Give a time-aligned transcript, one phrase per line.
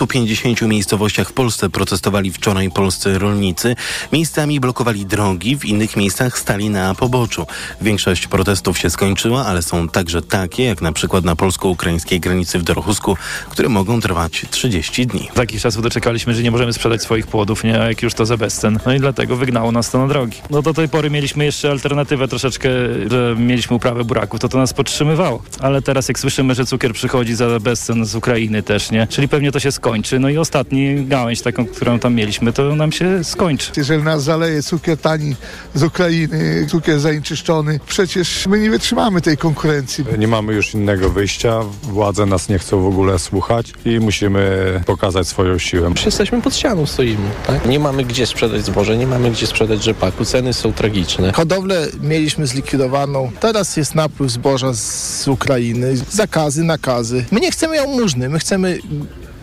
[0.00, 3.76] Po 50 miejscowościach w Polsce protestowali wczoraj polscy rolnicy.
[4.12, 7.46] Miejscami blokowali drogi, w innych miejscach stali na poboczu.
[7.80, 12.62] Większość protestów się skończyła, ale są także takie, jak na przykład na polsko-ukraińskiej granicy w
[12.62, 13.16] Dorochusku,
[13.50, 15.28] które mogą trwać 30 dni.
[15.34, 18.78] Takich czasów doczekaliśmy, że nie możemy sprzedać swoich płodów, nie, jak już to za bezcen.
[18.86, 20.36] No i dlatego wygnało nas to na drogi.
[20.50, 22.68] No do tej pory mieliśmy jeszcze alternatywę troszeczkę,
[23.10, 25.42] że mieliśmy uprawę buraków, to to nas podtrzymywało.
[25.60, 29.06] Ale teraz jak słyszymy, że cukier przychodzi za bezcen z Ukrainy też, nie?
[29.06, 30.18] Czyli pewnie to się skończy skończy.
[30.18, 33.72] No i ostatni gałęź taką, którą tam mieliśmy, to nam się skończy.
[33.76, 35.36] Jeżeli nas zaleje cukier tani
[35.74, 40.04] z Ukrainy, cukier zanieczyszczony, przecież my nie wytrzymamy tej konkurencji.
[40.18, 44.40] Nie mamy już innego wyjścia, władze nas nie chcą w ogóle słuchać i musimy
[44.86, 45.92] pokazać swoją siłę.
[46.06, 47.28] Jesteśmy pod ścianą, stoimy.
[47.46, 47.66] Tak?
[47.66, 51.32] Nie mamy gdzie sprzedać zboże, nie mamy gdzie sprzedać rzepaku, ceny są tragiczne.
[51.32, 57.24] Hodowlę mieliśmy zlikwidowaną, teraz jest napływ zboża z Ukrainy, zakazy, nakazy.
[57.30, 58.78] My nie chcemy jałmużny, my chcemy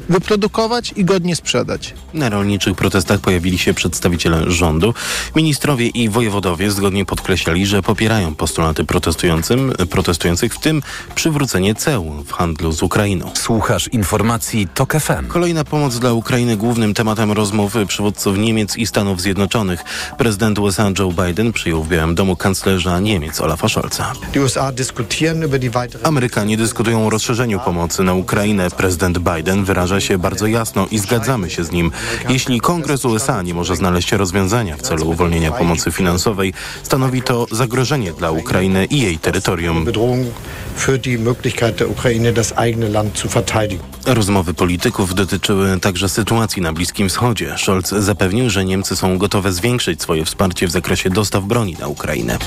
[0.09, 1.93] wyprodukować i godnie sprzedać.
[2.13, 4.93] Na rolniczych protestach pojawili się przedstawiciele rządu.
[5.35, 10.81] Ministrowie i wojewodowie zgodnie podkreślali, że popierają postulaty protestującym, protestujących, w tym
[11.15, 13.31] przywrócenie ceł w handlu z Ukrainą.
[13.33, 15.27] Słuchasz informacji TOK FM.
[15.27, 19.83] Kolejna pomoc dla Ukrainy głównym tematem rozmowy przywódców Niemiec i Stanów Zjednoczonych.
[20.17, 24.13] Prezydent USA Joe Biden przyjął w Białym Domu kanclerza Niemiec Olafa Scholza.
[26.03, 28.69] Amerykanie dyskutują o rozszerzeniu pomocy na Ukrainę.
[28.71, 31.91] Prezydent Biden wyraża się bardzo jasno i zgadzamy się z nim.
[32.29, 36.53] Jeśli Kongres USA nie może znaleźć rozwiązania w celu uwolnienia pomocy finansowej,
[36.83, 39.85] stanowi to zagrożenie dla Ukrainy i jej terytorium.
[44.05, 47.55] Rozmowy polityków dotyczyły także sytuacji na Bliskim Wschodzie.
[47.57, 52.37] Scholz zapewnił, że Niemcy są gotowe zwiększyć swoje wsparcie w zakresie dostaw broni na Ukrainę.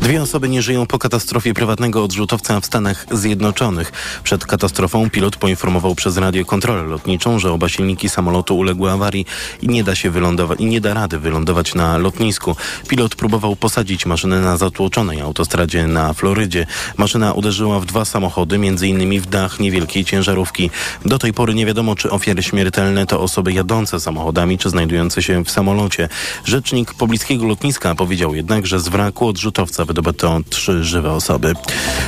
[0.00, 3.92] Dwie osoby nie żyją po katastrofie prywatnego odrzutowca w Stanach Zjednoczonych.
[4.24, 9.26] Przed katastrofą pilot poinformował przez radio kontrolę lotniczą, że oba silniki samolotu uległy awarii
[9.62, 12.56] i nie da się wylądować i nie da rady wylądować na lotnisku.
[12.88, 16.66] Pilot próbował posadzić maszynę na zatłoczonej autostradzie na Florydzie.
[16.96, 20.70] Maszyna uderzyła w dwa samochody, między innymi w dach niewielkiej ciężarówki.
[21.04, 25.44] Do tej pory nie wiadomo, czy ofiary śmiertelne to osoby jadące samochodami, czy znajdujące się
[25.44, 26.08] w samolocie.
[26.44, 31.52] Rzecznik pobliskiego lotniska powiedział jednak, że z wraku odrzutowca wydobyto trzy żywe osoby.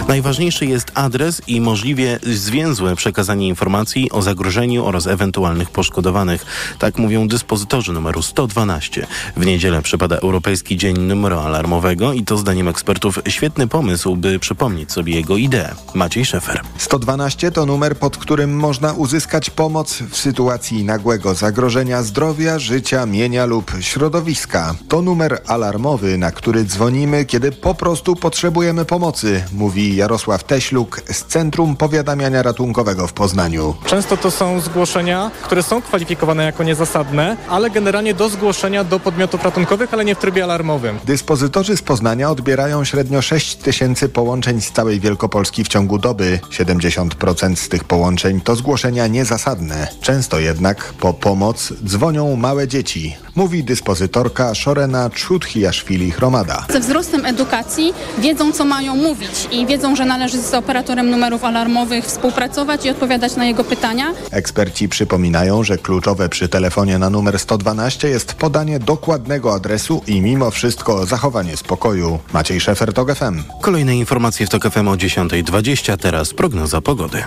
[0.09, 6.47] Najważniejszy jest adres i możliwie zwięzłe przekazanie informacji o zagrożeniu oraz ewentualnych poszkodowanych.
[6.79, 9.07] Tak mówią dyspozytorzy numeru 112.
[9.37, 14.93] W niedzielę przypada Europejski Dzień Numeru Alarmowego i to zdaniem ekspertów świetny pomysł, by przypomnieć
[14.93, 15.75] sobie jego ideę.
[15.95, 16.61] Maciej Szefer.
[16.79, 23.47] 112 to numer, pod którym można uzyskać pomoc w sytuacji nagłego zagrożenia zdrowia, życia, mienia
[23.47, 24.75] lub środowiska.
[24.89, 31.25] To numer alarmowy, na który dzwonimy, kiedy po prostu potrzebujemy pomocy, mówi Jarosław Teśluk z
[31.25, 33.75] Centrum Powiadamiania Ratunkowego w Poznaniu.
[33.87, 39.45] Często to są zgłoszenia, które są kwalifikowane jako niezasadne, ale generalnie do zgłoszenia do podmiotów
[39.45, 40.99] ratunkowych, ale nie w trybie alarmowym.
[41.05, 46.39] Dyspozytorzy z Poznania odbierają średnio 6 tysięcy połączeń z całej Wielkopolski w ciągu doby.
[46.51, 49.89] 70% z tych połączeń to zgłoszenia niezasadne.
[50.01, 56.73] Często jednak po pomoc dzwonią małe dzieci, mówi dyspozytorka Szorena Trzuthiaszwili-Hromada.
[56.73, 62.05] Ze wzrostem edukacji wiedzą, co mają mówić i wiedzą, że należy z operatorem numerów alarmowych
[62.05, 64.13] współpracować i odpowiadać na jego pytania.
[64.37, 70.51] Eksperci przypominają, że kluczowe przy telefonie na numer 112 jest podanie dokładnego adresu i mimo
[70.51, 72.19] wszystko zachowanie spokoju.
[72.33, 73.43] Maciej Szefer, TOG FM.
[73.63, 77.25] Kolejne informacje w TOK FM o 10.20, teraz prognoza pogody.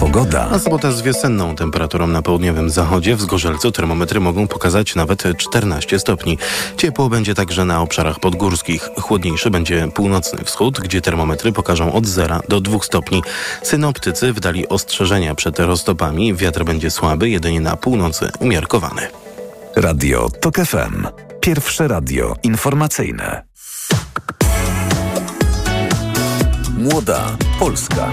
[0.00, 0.48] Pogoda.
[0.52, 3.16] A sobota z wiosenną temperaturą na południowym zachodzie.
[3.16, 6.38] W Zgorzelcu termometry mogą pokazać nawet 14 stopni.
[6.76, 8.88] Ciepło będzie także na obszarach podgórskich.
[9.00, 13.22] Chłodniejszy będzie północny wschód, gdzie termometry pokażą od 0 do 2 stopni.
[13.62, 16.34] Synoptycy wdali ostrzeżenia przed roztopami.
[16.34, 19.02] Wiatr będzie słaby, jedynie na północy umiarkowany.
[19.76, 21.06] Radio TOK FM.
[21.40, 23.42] Pierwsze radio informacyjne.
[26.78, 28.12] Młoda Polska.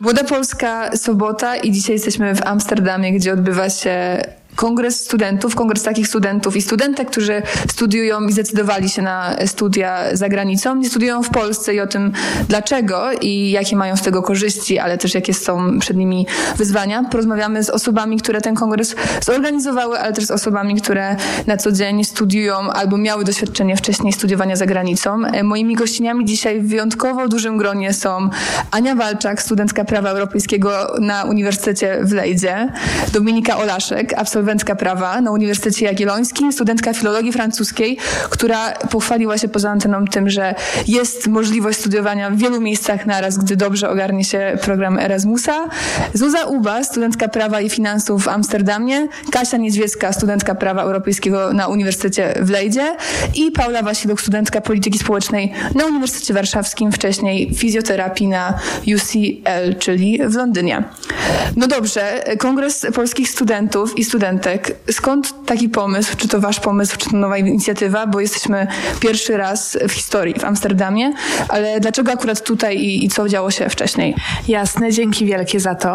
[0.00, 4.22] Młoda Polska, sobota i dzisiaj jesteśmy w Amsterdamie, gdzie odbywa się
[4.58, 10.28] kongres studentów, kongres takich studentów i studentek, którzy studiują i zdecydowali się na studia za
[10.28, 12.12] granicą, nie studiują w Polsce i o tym
[12.48, 16.26] dlaczego i jakie mają z tego korzyści, ale też jakie są przed nimi
[16.56, 17.04] wyzwania.
[17.10, 21.16] Porozmawiamy z osobami, które ten kongres zorganizowały, ale też z osobami, które
[21.46, 25.24] na co dzień studiują albo miały doświadczenie wcześniej studiowania za granicą.
[25.24, 28.30] E, Moimi gościniami dzisiaj w wyjątkowo dużym gronie są
[28.70, 32.72] Ania Walczak, studentka prawa europejskiego na Uniwersytecie w Lejdzie,
[33.12, 37.98] Dominika Olaszek, absolwentka absolwentka prawa na Uniwersytecie Jagiellońskim, studentka filologii francuskiej,
[38.30, 40.54] która pochwaliła się poza anteną tym, że
[40.86, 45.68] jest możliwość studiowania w wielu miejscach naraz, gdy dobrze ogarnie się program Erasmusa.
[46.14, 52.34] Zuza Uba, studentka prawa i finansów w Amsterdamie, Kasia Niedźwiecka, studentka prawa europejskiego na Uniwersytecie
[52.40, 52.96] w Lejdzie
[53.34, 58.58] i Paula Wasiluk, studentka polityki społecznej na Uniwersytecie Warszawskim, wcześniej fizjoterapii na
[58.94, 60.84] UCL, czyli w Londynie.
[61.56, 64.04] No dobrze, Kongres Polskich Studentów i
[64.38, 64.76] Studentek.
[64.90, 66.16] Skąd taki pomysł?
[66.16, 68.06] Czy to wasz pomysł, czy to nowa inicjatywa?
[68.06, 68.66] Bo jesteśmy
[69.00, 71.12] pierwszy raz w historii w Amsterdamie,
[71.48, 74.14] ale dlaczego akurat tutaj i, i co działo się wcześniej?
[74.48, 75.88] Jasne, dzięki wielkie za to.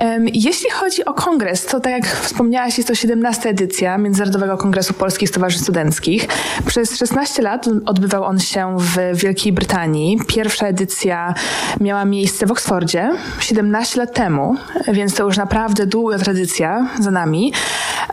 [0.00, 4.94] Um, jeśli chodzi o kongres, to tak jak wspomniałaś, jest to 17 edycja Międzynarodowego Kongresu
[4.94, 6.28] Polskich Stowarzyszeń Studenckich.
[6.66, 10.18] Przez 16 lat odbywał on się w Wielkiej Brytanii.
[10.26, 11.34] Pierwsza edycja
[11.80, 14.56] miała miejsce w Oksfordzie 17 lat temu,
[14.92, 17.52] więc to już naprawdę długa tradycja za nami.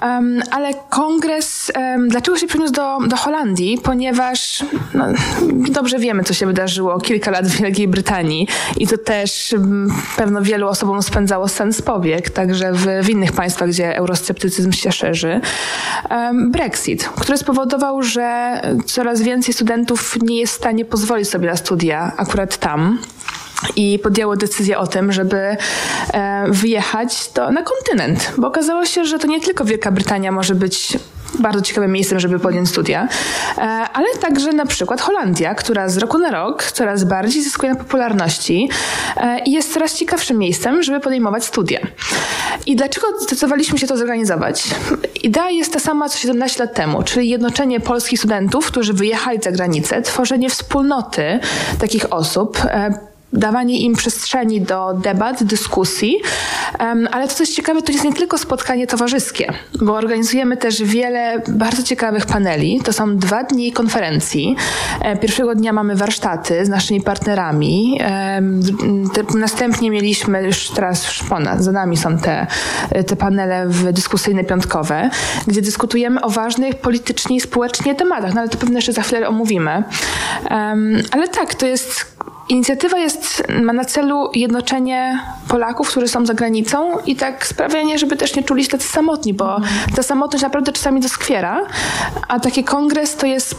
[0.02, 3.78] Um, ale kongres, um, dlaczego się przeniósł do, do Holandii?
[3.84, 4.64] Ponieważ
[4.94, 5.06] no,
[5.70, 8.48] dobrze wiemy, co się wydarzyło kilka lat w Wielkiej Brytanii
[8.78, 13.70] i to też um, pewno wielu osobom spędzało sens powiek, także w, w innych państwach,
[13.70, 15.42] gdzie eurosceptycyzm się szerzy.
[16.34, 22.12] Brexit, który spowodował, że coraz więcej studentów nie jest w stanie pozwolić sobie na studia
[22.18, 23.00] akurat tam
[23.76, 29.20] i podjęło decyzję o tym, żeby e, wyjechać do, na kontynent, bo okazało się, że
[29.20, 30.98] to nie tylko Wielka Brytania może być
[31.40, 33.08] bardzo ciekawym miejscem, żeby podjąć studia,
[33.58, 33.62] e,
[33.94, 38.70] ale także na przykład Holandia, która z roku na rok coraz bardziej zyskuje na popularności
[39.18, 41.80] e, i jest coraz ciekawszym miejscem, żeby podejmować studia.
[42.66, 44.64] I dlaczego zdecydowaliśmy się to zorganizować?
[45.24, 49.52] Idea jest ta sama co 17 lat temu, czyli jednoczenie polskich studentów, którzy wyjechali za
[49.52, 51.40] granicę, tworzenie wspólnoty
[51.80, 52.58] takich osób,
[53.34, 56.18] dawanie im przestrzeni do debat, dyskusji,
[57.12, 61.84] ale to coś ciekawe, to jest nie tylko spotkanie towarzyskie, bo organizujemy też wiele bardzo
[61.84, 62.82] ciekawych paneli.
[62.84, 64.56] To są dwa dni konferencji.
[65.02, 68.00] E, pierwszego dnia mamy warsztaty z naszymi partnerami.
[69.36, 72.48] Następnie mieliśmy już teraz ponad, za nami są te,
[73.08, 75.10] te panele dyskusyjne piątkowe,
[75.48, 79.28] gdzie dyskutujemy o ważnych politycznie i społecznie tematach, no ale to pewnie jeszcze za chwilę
[79.28, 79.84] omówimy.
[81.12, 82.19] Ale tak, to jest
[82.50, 85.20] Inicjatywa jest, ma na celu jednoczenie
[85.50, 89.34] Polaków, którzy są za granicą i tak sprawianie, żeby też nie czuli się tacy samotni,
[89.34, 89.62] bo
[89.96, 91.66] ta samotność naprawdę czasami doskwiera,
[92.28, 93.56] a taki kongres to jest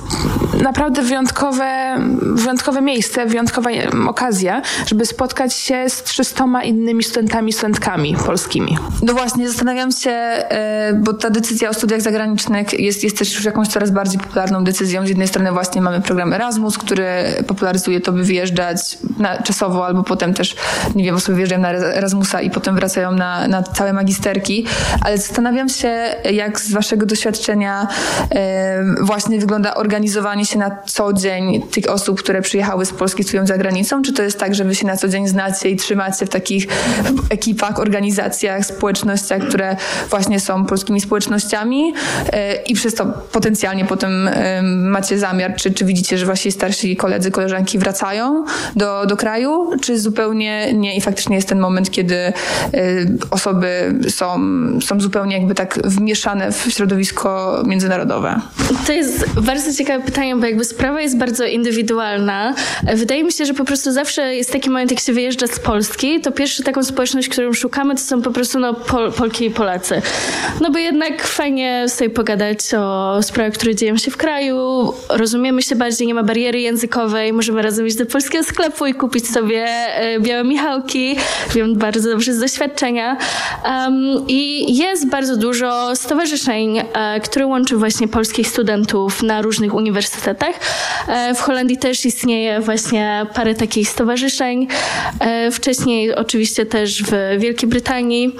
[0.62, 3.70] naprawdę wyjątkowe, wyjątkowe miejsce, wyjątkowa
[4.08, 8.78] okazja, żeby spotkać się z 300 innymi studentami, studentkami polskimi.
[9.02, 13.44] No właśnie, zastanawiam się, e, bo ta decyzja o studiach zagranicznych jest, jest też już
[13.44, 15.06] jakąś coraz bardziej popularną decyzją.
[15.06, 17.04] Z jednej strony właśnie mamy program Erasmus, który
[17.46, 20.56] popularyzuje to, by wyjeżdżać na, czasowo, albo potem też,
[20.94, 24.66] nie wiem, osoby wyjeżdżają na Erasmusa i potem wracają na, na całe magisterki,
[25.00, 27.88] ale zastanawiam się, jak z waszego doświadczenia
[29.00, 33.58] właśnie wygląda organizowanie się na co dzień tych osób, które przyjechały z Polski, studiują za
[33.58, 36.28] granicą, czy to jest tak, że wy się na co dzień znacie i trzymacie w
[36.28, 36.66] takich
[37.30, 39.76] ekipach, organizacjach, społecznościach, które
[40.10, 41.94] właśnie są polskimi społecznościami
[42.32, 44.30] e, i przez to potencjalnie potem
[44.90, 48.44] macie zamiar, czy, czy widzicie, że wasi starsi koledzy, koleżanki wracają
[48.76, 52.32] do, do kraju, czy zupełnie nie i faktycznie jest ten moment, kiedy y,
[53.30, 54.40] osoby są,
[54.80, 58.40] są zupełnie jakby tak wmieszane w środowisko międzynarodowe?
[58.86, 62.54] To jest bardzo ciekawe pytanie, bo jakby sprawa jest bardzo indywidualna.
[62.94, 66.20] Wydaje mi się, że po prostu zawsze jest taki moment, jak się wyjeżdża z Polski,
[66.20, 70.02] to pierwsza taką społeczność, którą szukamy, to są po prostu no, Pol Polki i Polacy.
[70.60, 75.76] No bo jednak fajnie sobie pogadać o sprawach, które dzieją się w kraju, rozumiemy się
[75.76, 80.20] bardziej, nie ma bariery językowej, możemy razem iść do polskiego sklepu i kupić sobie e,
[80.20, 81.16] białe Michałki.
[81.60, 83.16] Wiem bardzo dobrze z doświadczenia.
[83.64, 90.54] Um, I jest bardzo dużo stowarzyszeń, e, które łączy właśnie polskich studentów na różnych uniwersytetach.
[91.08, 94.68] E, w Holandii też istnieje właśnie parę takich stowarzyszeń.
[95.52, 98.36] Wcześniej oczywiście też w Wielkiej Brytanii.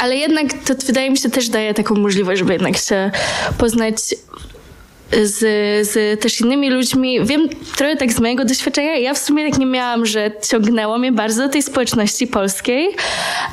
[0.00, 3.10] Ale jednak to wydaje mi się też daje taką możliwość, żeby jednak się
[3.58, 3.94] poznać
[5.12, 5.38] z,
[5.88, 7.24] z też innymi ludźmi.
[7.24, 11.12] Wiem trochę tak z mojego doświadczenia, ja w sumie tak nie miałam, że ciągnęło mnie
[11.12, 12.88] bardzo do tej społeczności polskiej,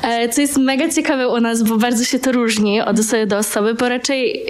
[0.02, 3.38] e, co jest mega ciekawe u nas, bo bardzo się to różni od osoby do
[3.38, 4.46] osoby, bo raczej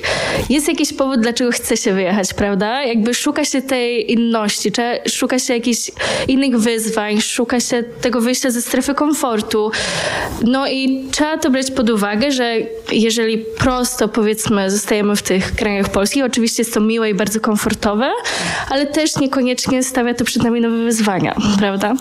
[0.50, 2.84] jest jakiś powód, dlaczego chce się wyjechać, prawda?
[2.84, 4.72] Jakby szuka się tej inności,
[5.08, 5.90] szuka się jakichś
[6.28, 9.70] innych wyzwań, szuka się tego wyjścia ze strefy komfortu.
[10.42, 12.56] No i trzeba to brać pod uwagę, że
[12.92, 18.10] jeżeli prosto powiedzmy zostajemy w tych krajach polskich, oczywiście jest to miłe i bardzo komfortowe,
[18.70, 21.94] ale też niekoniecznie stawia to przed nami nowe wyzwania, prawda?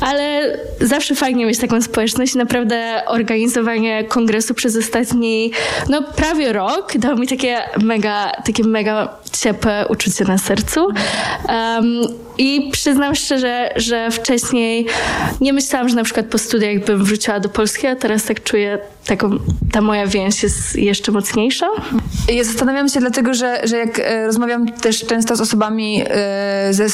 [0.00, 2.34] Ale zawsze fajnie mieć taką społeczność.
[2.34, 5.52] Naprawdę organizowanie kongresu przez ostatni,
[5.88, 10.86] no prawie rok dało mi takie mega, takie mega ciepłe uczucie na sercu.
[11.48, 12.00] Um,
[12.38, 14.86] I przyznam szczerze, że wcześniej
[15.40, 18.78] nie myślałam, że na przykład po studiach bym wróciła do Polski, a teraz tak czuję,
[19.06, 19.30] taką,
[19.72, 21.66] ta moja więź jest jeszcze mocniejsza.
[22.28, 26.88] Ja zastanawiam się dlatego, że, że jak e, rozmawiam też często z osobami e, ze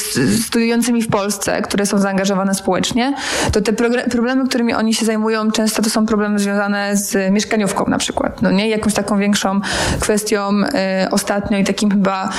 [0.45, 3.13] studiującymi w Polsce, które są zaangażowane społecznie,
[3.51, 3.73] to te
[4.11, 8.51] problemy, którymi oni się zajmują, często to są problemy związane z mieszkaniówką na przykład, no
[8.51, 8.69] nie?
[8.69, 9.61] Jakąś taką większą
[9.99, 12.29] kwestią e, ostatnio i takim chyba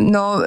[0.00, 0.40] no,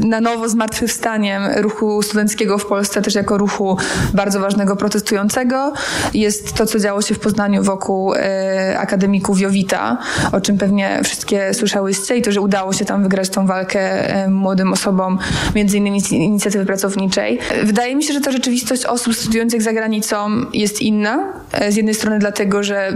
[0.00, 3.78] na nowo zmartwychwstaniem ruchu studenckiego w Polsce, też jako ruchu
[4.14, 5.72] bardzo ważnego protestującego,
[6.14, 9.98] jest to, co działo się w Poznaniu wokół e, akademików Jowita,
[10.32, 13.80] o czym pewnie wszystkie słyszałyście i to, że udało się tam wygrać tą walkę
[14.14, 15.18] e, młodym osobom,
[15.54, 17.38] między innymi z inicjatywy pracowniczej.
[17.64, 21.32] Wydaje mi się, że ta rzeczywistość osób studiujących za granicą jest inna.
[21.52, 22.92] E, z jednej strony dlatego, że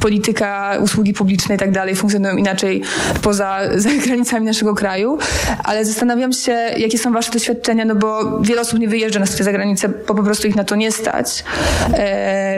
[0.00, 2.82] polityka, usługi publiczne i tak dalej funkcjonują inaczej
[3.22, 3.60] poza
[4.06, 5.18] granicami naszego kraju,
[5.64, 9.44] ale zastanawiam się, jakie są wasze doświadczenia, no bo wiele osób nie wyjeżdża na studia
[9.44, 11.44] za granicę, bo po prostu ich na to nie stać.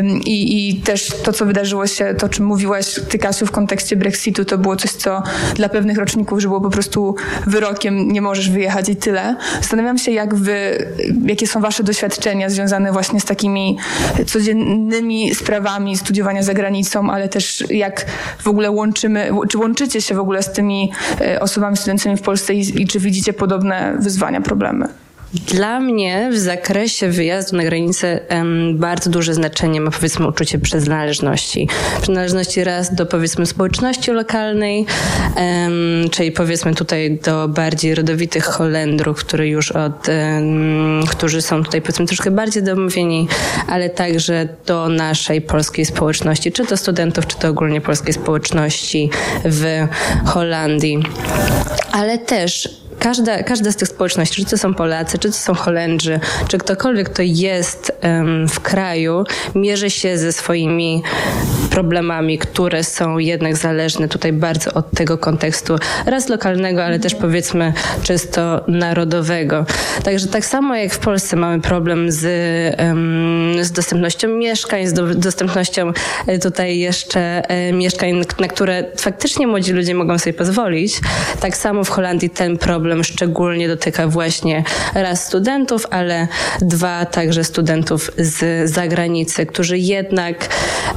[0.05, 3.97] I, I też to, co wydarzyło się, to, o czym mówiłaś, ty Kasiu, w kontekście
[3.97, 5.23] Brexitu, to było coś, co
[5.55, 7.15] dla pewnych roczników, że było po prostu
[7.47, 9.37] wyrokiem, nie możesz wyjechać i tyle.
[9.61, 10.87] Zastanawiam się, jak wy,
[11.25, 13.79] jakie są wasze doświadczenia związane właśnie z takimi
[14.27, 18.07] codziennymi sprawami studiowania za granicą, ale też jak
[18.39, 22.55] w ogóle łączymy, czy łączycie się w ogóle z tymi e, osobami studenckimi w Polsce
[22.55, 25.06] i, i czy widzicie podobne wyzwania, problemy?
[25.35, 31.69] Dla mnie w zakresie wyjazdu na granicę um, bardzo duże znaczenie ma powiedzmy uczucie przynależności.
[32.03, 34.87] Przynależności raz do powiedzmy społeczności lokalnej,
[35.37, 41.83] um, czyli powiedzmy tutaj do bardziej rodowitych Holendrów, które już od, um, którzy są tutaj
[41.83, 43.29] powiedzmy troszkę bardziej domówieni,
[43.69, 49.11] ale także do naszej polskiej społeczności, czy to studentów, czy to ogólnie polskiej społeczności
[49.45, 49.87] w
[50.25, 51.03] Holandii.
[51.93, 56.21] Ale też każda, każda z tych społeczności, czy to są Polacy, czy to są Holendrzy,
[56.49, 57.93] czy ktokolwiek, kto jest
[58.49, 59.25] w kraju,
[59.55, 61.03] mierzy się ze swoimi
[61.71, 65.77] problemami, które są jednak zależne tutaj bardzo od tego kontekstu
[66.07, 67.73] raz lokalnego, ale też powiedzmy
[68.03, 69.67] czysto narodowego.
[70.05, 72.21] Także tak samo jak w Polsce mamy problem z,
[73.67, 75.93] z dostępnością mieszkań, z do, dostępnością
[76.27, 81.01] e, tutaj jeszcze e, mieszkań, na które faktycznie młodzi ludzie mogą sobie pozwolić,
[81.41, 84.65] tak samo w Holandii ten problem problem szczególnie dotyka właśnie
[84.95, 86.29] raz studentów, ale
[86.61, 90.49] dwa także studentów z zagranicy, którzy jednak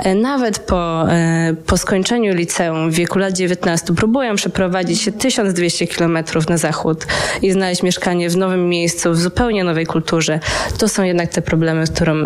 [0.03, 5.87] e, nawet po, e, po skończeniu liceum w wieku lat 19 próbują przeprowadzić się 1200
[5.87, 7.05] kilometrów na zachód
[7.41, 10.39] i znaleźć mieszkanie w nowym miejscu, w zupełnie nowej kulturze.
[10.77, 12.25] To są jednak te problemy, z którym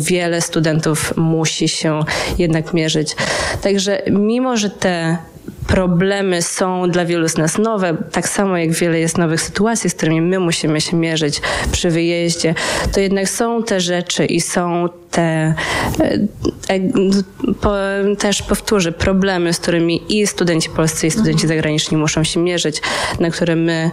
[0.00, 2.00] wiele studentów musi się
[2.38, 3.16] jednak mierzyć.
[3.62, 5.18] Także mimo, że te
[5.66, 9.94] problemy są dla wielu z nas nowe, tak samo jak wiele jest nowych sytuacji, z
[9.94, 11.40] którymi my musimy się mierzyć
[11.72, 12.54] przy wyjeździe,
[12.92, 15.54] to jednak są te rzeczy i są te, e,
[16.68, 16.80] e,
[17.60, 17.74] po,
[18.18, 22.82] też powtórzę, problemy, z którymi i studenci polscy, i studenci zagraniczni muszą się mierzyć,
[23.20, 23.90] na które my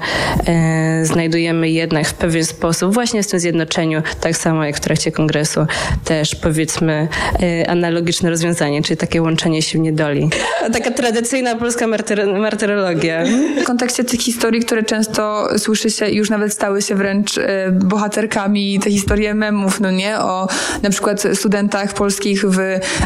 [0.47, 5.11] e, znajdujemy jednak w pewien sposób właśnie w tym zjednoczeniu, tak samo jak w trakcie
[5.11, 5.65] kongresu,
[6.05, 7.07] też powiedzmy
[7.41, 10.29] e, analogiczne rozwiązanie, czyli takie łączenie sił niedoli.
[10.73, 13.23] Taka tradycyjna polska martyr martyrologia.
[13.61, 18.79] W kontekście tych historii, które często słyszy się już nawet stały się wręcz e, bohaterkami,
[18.79, 20.19] te historie memów, no nie?
[20.19, 20.47] O
[20.81, 22.57] na przykład przykład studentach polskich w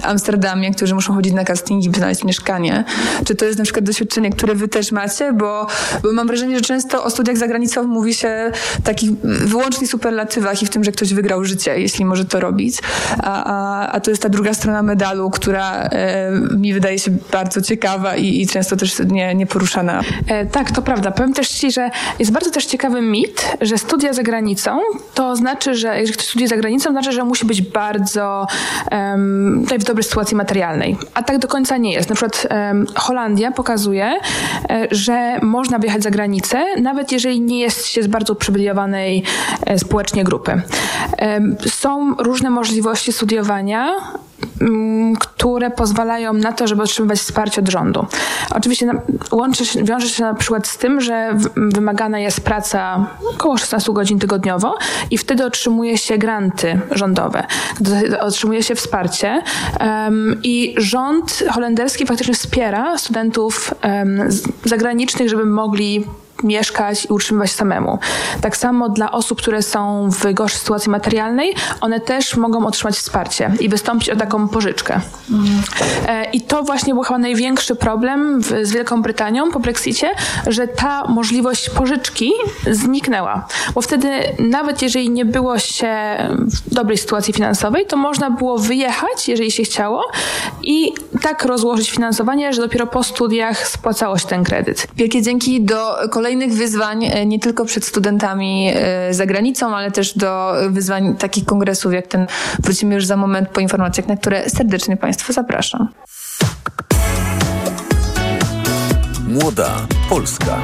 [0.04, 2.84] Amsterdamie, którzy muszą chodzić na castingi, by znaleźć mieszkanie.
[3.26, 5.34] Czy to jest na przykład doświadczenie, które wy też macie?
[5.34, 5.68] Bo,
[6.04, 8.52] bo mam wrażenie, że często o studiach za granicą mówi się
[8.84, 12.78] takich wyłącznych superlatywach i w tym, że ktoś wygrał życie, jeśli może to robić.
[13.24, 17.62] A, a, a to jest ta druga strona medalu, która e, mi wydaje się bardzo
[17.62, 19.02] ciekawa i, i często też
[19.36, 20.02] nie poruszana.
[20.28, 21.12] E, tak, to prawda.
[21.12, 24.80] Powiem też Ci, że jest bardzo też ciekawy mit, że studia za granicą
[25.14, 28.48] to znaczy, że jeżeli ktoś studiuje za granicą, to znaczy, że musi być bardzo bardzo
[28.92, 30.98] um, w dobrej sytuacji materialnej.
[31.14, 32.10] A tak do końca nie jest.
[32.10, 34.20] Na przykład um, Holandia pokazuje,
[34.70, 39.24] e, że można wyjechać za granicę, nawet jeżeli nie jest się z bardzo uprzywilejowanej
[39.66, 40.62] e, społecznie grupy.
[41.68, 43.96] są różne możliwości studiowania,
[45.20, 48.06] które pozwalają na to, żeby otrzymywać wsparcie od rządu.
[48.56, 48.92] Oczywiście
[49.32, 54.20] łączy się, wiąże się na przykład z tym, że wymagana jest praca około 16 godzin
[54.20, 54.78] tygodniowo
[55.12, 57.44] i wtedy otrzymuje się granty rządowe,
[58.20, 59.42] otrzymuje się wsparcie
[59.80, 64.30] um, i rząd holenderski faktycznie wspiera studentów um,
[64.66, 66.06] zagranicznych, żeby mogli
[66.44, 68.00] mieszkać i utrzymywać samemu.
[68.42, 73.52] Tak samo dla osób, które są w gorszej sytuacji materialnej, one też mogą otrzymać wsparcie
[73.60, 75.02] i wystąpić o taką pożyczkę.
[76.08, 80.10] E, I to właśnie był chyba największy problem w, z Wielką Brytanią po Brexicie,
[80.48, 82.32] że ta możliwość pożyczki
[82.72, 83.48] zniknęła.
[83.76, 84.10] Bo wtedy
[84.40, 85.94] nawet jeżeli nie było się
[86.70, 90.04] w dobrej sytuacji finansowej, to można było wyjechać, jeżeli się chciało
[90.64, 94.88] i tak rozłożyć finansowanie, że dopiero po studiach spłacało się ten kredyt.
[94.96, 100.18] Wielkie dzięki do kolejnych wyzwań, e, nie tylko przed studentami e, za granicą, ale też
[100.18, 102.28] do wyzwań takich kongresów jak ten.
[102.60, 105.88] Wrócimy już za moment po informacjach, na które serdecznie Państwa zapraszam.
[109.28, 110.62] Młoda Polska.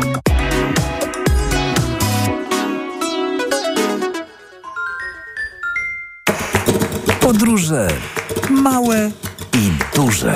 [7.22, 7.88] Podróże
[8.50, 9.12] małe
[9.54, 10.36] i duże.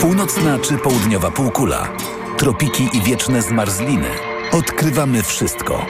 [0.00, 1.88] Północna czy południowa półkula,
[2.36, 4.08] tropiki i wieczne zmarzliny.
[4.52, 5.86] Odkrywamy wszystko.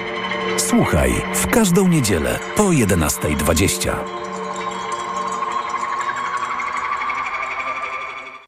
[0.56, 3.92] Słuchaj w każdą niedzielę po 11.20.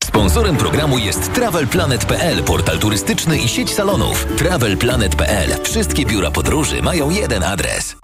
[0.05, 4.27] Sponsorem programu jest TravelPlanet.pl, portal turystyczny i sieć salonów.
[4.39, 5.65] TravelPlanet.pl.
[5.65, 7.97] Wszystkie biura podróży mają jeden adres.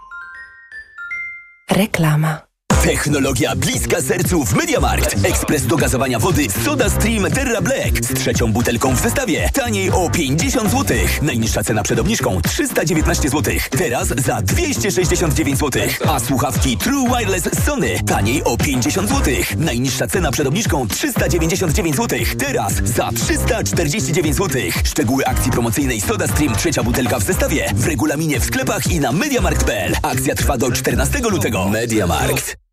[1.70, 2.45] Reklama.
[2.86, 5.16] Technologia bliska sercu w Mediamarkt.
[5.24, 9.50] Ekspres do gazowania wody Soda Stream Terra Black z trzecią butelką w zestawie.
[9.52, 10.96] Taniej o 50 zł.
[11.22, 13.54] Najniższa cena przed obniżką 319 zł.
[13.70, 15.82] Teraz za 269 zł.
[16.08, 19.34] A słuchawki True Wireless Sony taniej o 50 zł.
[19.56, 22.18] Najniższa cena przed obniżką 399 zł.
[22.38, 24.62] Teraz za 349 zł.
[24.84, 29.12] Szczegóły akcji promocyjnej Soda Stream trzecia butelka w zestawie w regulaminie w sklepach i na
[29.12, 29.94] mediamarkt.pl.
[30.02, 31.68] Akcja trwa do 14 lutego.
[31.68, 32.66] Mediamarkt.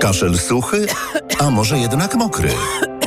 [0.00, 0.86] Kaszel suchy?
[1.38, 2.50] A może jednak mokry?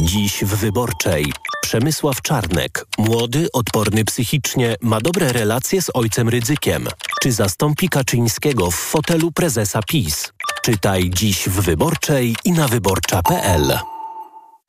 [0.00, 1.32] Dziś w Wyborczej.
[1.62, 6.88] Przemysław Czarnek, młody, odporny psychicznie, ma dobre relacje z ojcem Rydzykiem.
[7.22, 10.32] Czy zastąpi Kaczyńskiego w fotelu prezesa PiS?
[10.62, 13.91] Czytaj dziś w Wyborczej i na wyborcza.pl.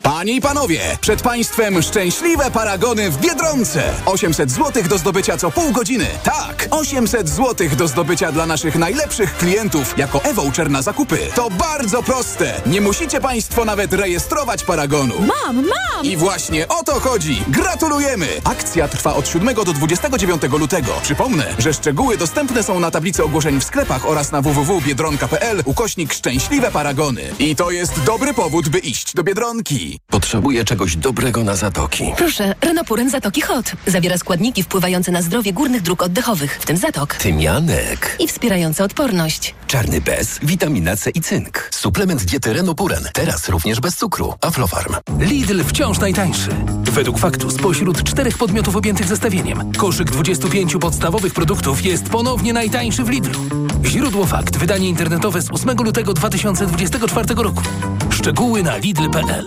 [0.04, 3.84] Panie i panowie, przed państwem szczęśliwe paragony w Biedronce.
[4.06, 6.06] 800 zł do zdobycia co pół godziny.
[6.24, 11.18] Tak, 800 zł do zdobycia dla naszych najlepszych klientów jako e-voucher na zakupy.
[11.36, 12.62] To bardzo proste.
[12.66, 15.16] Nie musicie państwo nawet rejestrować paragonu.
[15.20, 16.06] Mam, mam!
[16.06, 17.44] I właśnie o to chodzi.
[17.48, 18.28] Gratulujemy!
[18.44, 20.92] Akcja trwa od 7 do 29 lutego.
[21.04, 26.72] Przypomnę, że szczegóły dostępne są na tablicy ogłoszeń w sklepach oraz na www.biedronka.pl ukośnik szczęśliwe
[26.72, 27.22] paragony.
[27.39, 29.92] I to jest dobry powód, by iść do Biedronki.
[30.08, 32.03] Potrzebuję czegoś dobrego na zatoki.
[32.17, 33.71] Proszę, Renopuren Zatoki Hot.
[33.88, 37.15] Zawiera składniki wpływające na zdrowie górnych dróg oddechowych, w tym zatok.
[37.15, 38.15] Tymianek.
[38.19, 39.56] I wspierające odporność.
[39.67, 41.69] Czarny bez, witamina C i cynk.
[41.71, 43.03] Suplement diety Renopuren.
[43.13, 44.34] Teraz również bez cukru.
[44.41, 44.95] Aflofarm.
[45.19, 46.49] Lidl wciąż najtańszy.
[46.91, 53.10] Według faktu spośród czterech podmiotów objętych zestawieniem, koszyk 25 podstawowych produktów jest ponownie najtańszy w
[53.10, 53.39] Lidlu.
[53.86, 54.58] Źródło fakt.
[54.58, 57.62] Wydanie internetowe z 8 lutego 2024 roku.
[58.10, 59.45] Szczegóły na lidl.pl.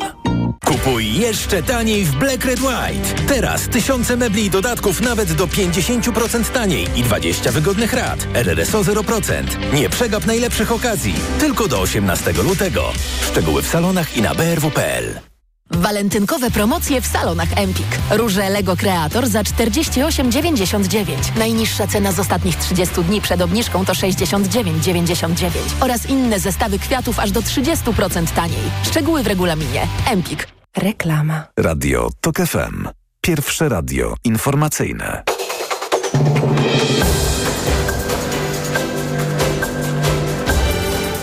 [0.64, 3.22] Kupuj jeszcze taniej w Black Red White.
[3.28, 8.26] Teraz tysiące mebli i dodatków nawet do 50% taniej i 20 wygodnych rat.
[8.34, 9.72] RRSO 0%.
[9.74, 11.14] Nie przegap najlepszych okazji.
[11.40, 12.92] Tylko do 18 lutego.
[13.22, 15.35] Szczegóły w salonach i na brw.pl.
[15.70, 17.86] Walentynkowe promocje w salonach Empik.
[18.10, 21.36] Róże Lego Creator za 48,99.
[21.38, 25.48] Najniższa cena z ostatnich 30 dni przed obniżką to 69,99.
[25.80, 28.62] Oraz inne zestawy kwiatów aż do 30% taniej.
[28.90, 29.88] Szczegóły w regulaminie.
[30.10, 30.48] Empik.
[30.76, 31.44] Reklama.
[31.58, 32.88] Radio TOK FM.
[33.20, 35.22] Pierwsze radio informacyjne.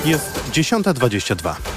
[0.05, 1.72] Jest 10.22.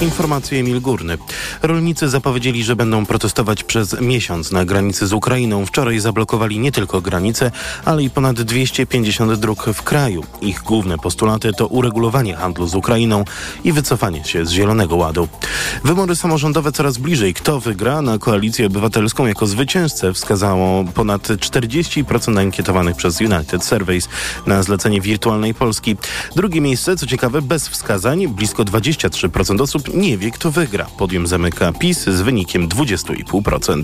[0.00, 1.18] Informacje Emil Górny.
[1.62, 5.66] Rolnicy zapowiedzieli, że będą protestować przez miesiąc na granicy z Ukrainą.
[5.66, 7.50] Wczoraj zablokowali nie tylko granice,
[7.84, 10.24] ale i ponad 250 dróg w kraju.
[10.40, 13.24] Ich główne postulaty to uregulowanie handlu z Ukrainą
[13.64, 15.28] i wycofanie się z Zielonego Ładu.
[15.84, 17.34] Wybory samorządowe coraz bliżej.
[17.34, 24.08] Kto wygra na koalicję obywatelską jako zwycięzcę wskazało ponad 40% ankietowanych przez United Surveys
[24.46, 25.96] na zlecenie wirtualnej Polski.
[26.36, 28.28] Drugie miejsce, co ciekawe, bez wskazań.
[28.28, 30.86] Blisko 23% osób nie wie, kto wygra.
[30.98, 33.82] Podium zamyka PiS z wynikiem 20,5%.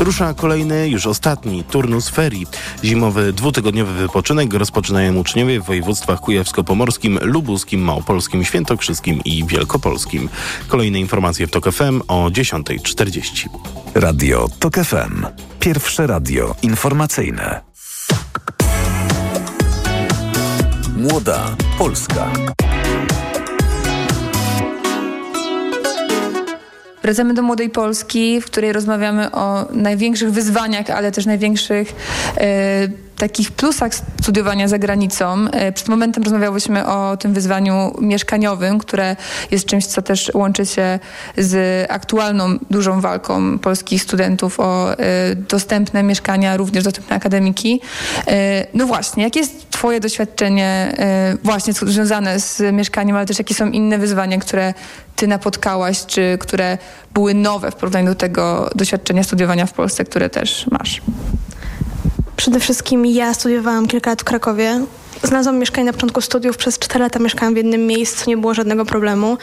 [0.00, 2.46] Rusza kolejny, już ostatni turnus ferii.
[2.84, 10.28] Zimowy dwutygodniowy wypoczynek rozpoczynają uczniowie w województwach kujawsko-pomorskim, lubuskim, małopolskim, świętokrzyskim i wielkopolskim.
[10.68, 13.48] Kolejne informacje w TOK FM o 10.40.
[13.94, 15.26] Radio TOK FM.
[15.60, 17.60] Pierwsze radio informacyjne.
[20.96, 22.32] Młoda Polska.
[27.04, 31.92] Wracamy do Młodej Polski, w której rozmawiamy o największych wyzwaniach, ale też największych
[32.38, 35.46] e, takich plusach studiowania za granicą.
[35.52, 39.16] E, przed momentem rozmawiałyśmy o tym wyzwaniu mieszkaniowym, które
[39.50, 40.98] jest czymś, co też łączy się
[41.38, 47.80] z aktualną dużą walką polskich studentów o e, dostępne mieszkania, również dostępne akademiki.
[48.74, 50.96] No właśnie, jakie jest Twoje doświadczenie
[51.42, 54.74] właśnie związane z mieszkaniem, ale też jakie są inne wyzwania, które
[55.16, 56.78] Ty napotkałaś, czy które
[57.14, 61.02] były nowe w porównaniu do tego doświadczenia studiowania w Polsce, które też masz?
[62.36, 64.84] Przede wszystkim ja studiowałam kilka lat w Krakowie.
[65.22, 68.84] Znalazłam mieszkanie na początku studiów, przez 4 lata mieszkałam w jednym miejscu, nie było żadnego
[68.84, 69.38] problemu.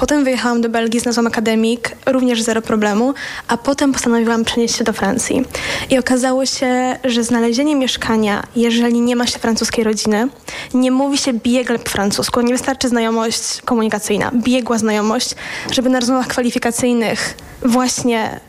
[0.00, 3.14] Potem wyjechałam do Belgii, znalazłam akademik, również zero problemu,
[3.48, 5.44] a potem postanowiłam przenieść się do Francji.
[5.90, 10.28] I okazało się, że znalezienie mieszkania, jeżeli nie ma się francuskiej rodziny,
[10.74, 15.34] nie mówi się biegle po francusku, nie wystarczy znajomość komunikacyjna, biegła znajomość,
[15.70, 18.40] żeby na rozmowach kwalifikacyjnych właśnie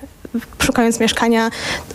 [0.63, 1.49] szukając mieszkania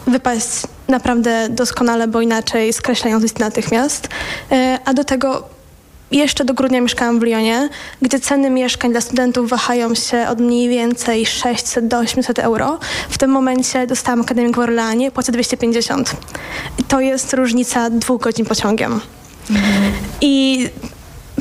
[0.06, 0.48] wypaść
[0.88, 4.08] naprawdę doskonale, bo inaczej skreślają list natychmiast.
[4.52, 5.55] E, a do tego
[6.10, 7.68] jeszcze do grudnia mieszkałam w Lyonie,
[8.02, 12.78] gdzie ceny mieszkań dla studentów wahają się od mniej więcej 600 do 800 euro.
[13.08, 16.16] W tym momencie dostałam akademik w Orleanie, płacę 250.
[16.78, 19.00] I to jest różnica dwóch godzin pociągiem.
[20.20, 20.68] I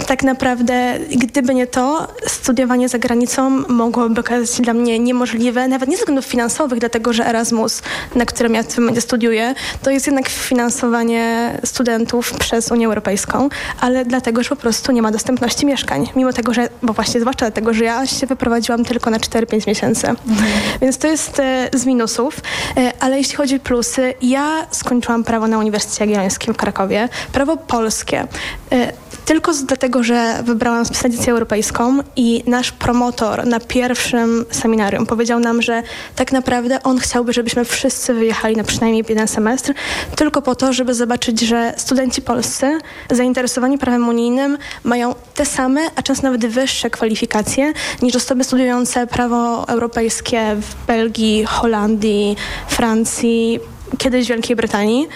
[0.07, 5.89] tak naprawdę, gdyby nie to, studiowanie za granicą mogłoby okazać się dla mnie niemożliwe, nawet
[5.89, 7.81] nie ze względów finansowych, dlatego że Erasmus,
[8.15, 13.49] na którym ja w tym momencie studiuję, to jest jednak finansowanie studentów przez Unię Europejską,
[13.79, 16.09] ale dlatego, że po prostu nie ma dostępności mieszkań.
[16.15, 20.07] Mimo tego, że, bo właśnie zwłaszcza dlatego, że ja się wyprowadziłam tylko na 4-5 miesięcy.
[20.07, 20.51] Mhm.
[20.81, 22.41] Więc to jest e, z minusów,
[22.77, 27.57] e, ale jeśli chodzi o plusy, ja skończyłam prawo na Uniwersytecie Jagiellońskim w Krakowie, prawo
[27.57, 28.27] polskie.
[28.71, 28.93] E,
[29.25, 35.83] tylko dlatego, że wybrałam specjalizację europejską i nasz promotor na pierwszym seminarium powiedział nam, że
[36.15, 39.73] tak naprawdę on chciałby, żebyśmy wszyscy wyjechali na przynajmniej jeden semestr,
[40.15, 42.79] tylko po to, żeby zobaczyć, że studenci polscy
[43.11, 49.67] zainteresowani prawem unijnym mają te same, a często nawet wyższe kwalifikacje niż osoby studiujące prawo
[49.67, 52.35] europejskie w Belgii, Holandii,
[52.67, 53.59] Francji,
[53.97, 55.07] kiedyś Wielkiej Brytanii.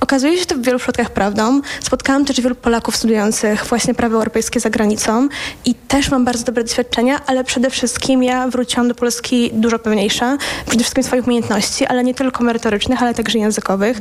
[0.00, 1.60] Okazuje się to w wielu przypadkach prawdą.
[1.80, 5.28] Spotkałam też wielu Polaków studiujących właśnie prawo europejskie za granicą
[5.64, 10.38] i też mam bardzo dobre doświadczenia, ale przede wszystkim ja wróciłam do Polski dużo pewniejsza,
[10.66, 14.00] przede wszystkim swoich umiejętności, ale nie tylko merytorycznych, ale także językowych.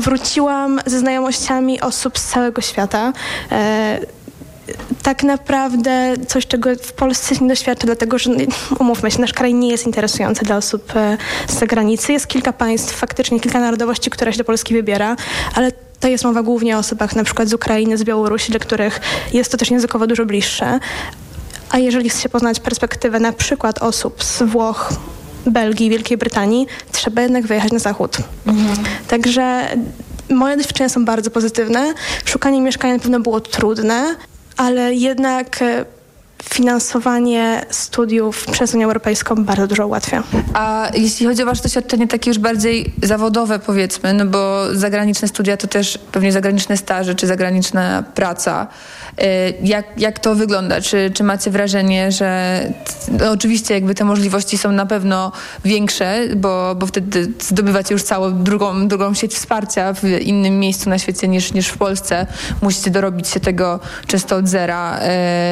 [0.00, 3.12] Wróciłam ze znajomościami osób z całego świata.
[3.52, 4.00] E,
[5.02, 8.30] tak naprawdę coś, czego w Polsce nie doświadczę, dlatego że
[8.78, 11.16] umówmy się, nasz kraj nie jest interesujący dla osób e,
[11.48, 12.12] z zagranicy.
[12.12, 15.16] Jest kilka państw, faktycznie kilka narodowości, które się do Polski wybiera,
[15.54, 19.00] ale to jest mowa głównie o osobach na przykład z Ukrainy, z Białorusi, dla których
[19.32, 20.78] jest to też językowo dużo bliższe.
[21.70, 24.92] A jeżeli chce się poznać perspektywę na przykład osób z Włoch,
[25.46, 28.16] Belgii, Wielkiej Brytanii, trzeba jednak wyjechać na zachód.
[28.46, 28.86] Mhm.
[29.08, 29.68] Także
[30.30, 31.94] moje doświadczenia są bardzo pozytywne.
[32.24, 34.16] Szukanie mieszkania na pewno było trudne,
[34.56, 35.84] ale jednak e,
[36.50, 40.22] finansowanie studiów przez Unię Europejską bardzo dużo ułatwia.
[40.54, 45.56] A jeśli chodzi o wasze doświadczenie takie już bardziej zawodowe powiedzmy, no bo zagraniczne studia
[45.56, 48.66] to też pewnie zagraniczne staże czy zagraniczna praca.
[49.20, 49.24] Y,
[49.62, 50.80] jak, jak to wygląda?
[50.80, 52.60] Czy, czy macie wrażenie, że
[53.08, 55.32] no oczywiście jakby te możliwości są na pewno
[55.64, 60.98] większe, bo, bo wtedy zdobywacie już całą drugą, drugą sieć wsparcia w innym miejscu na
[60.98, 62.26] świecie niż, niż w Polsce.
[62.62, 65.00] Musicie dorobić się tego często od zera,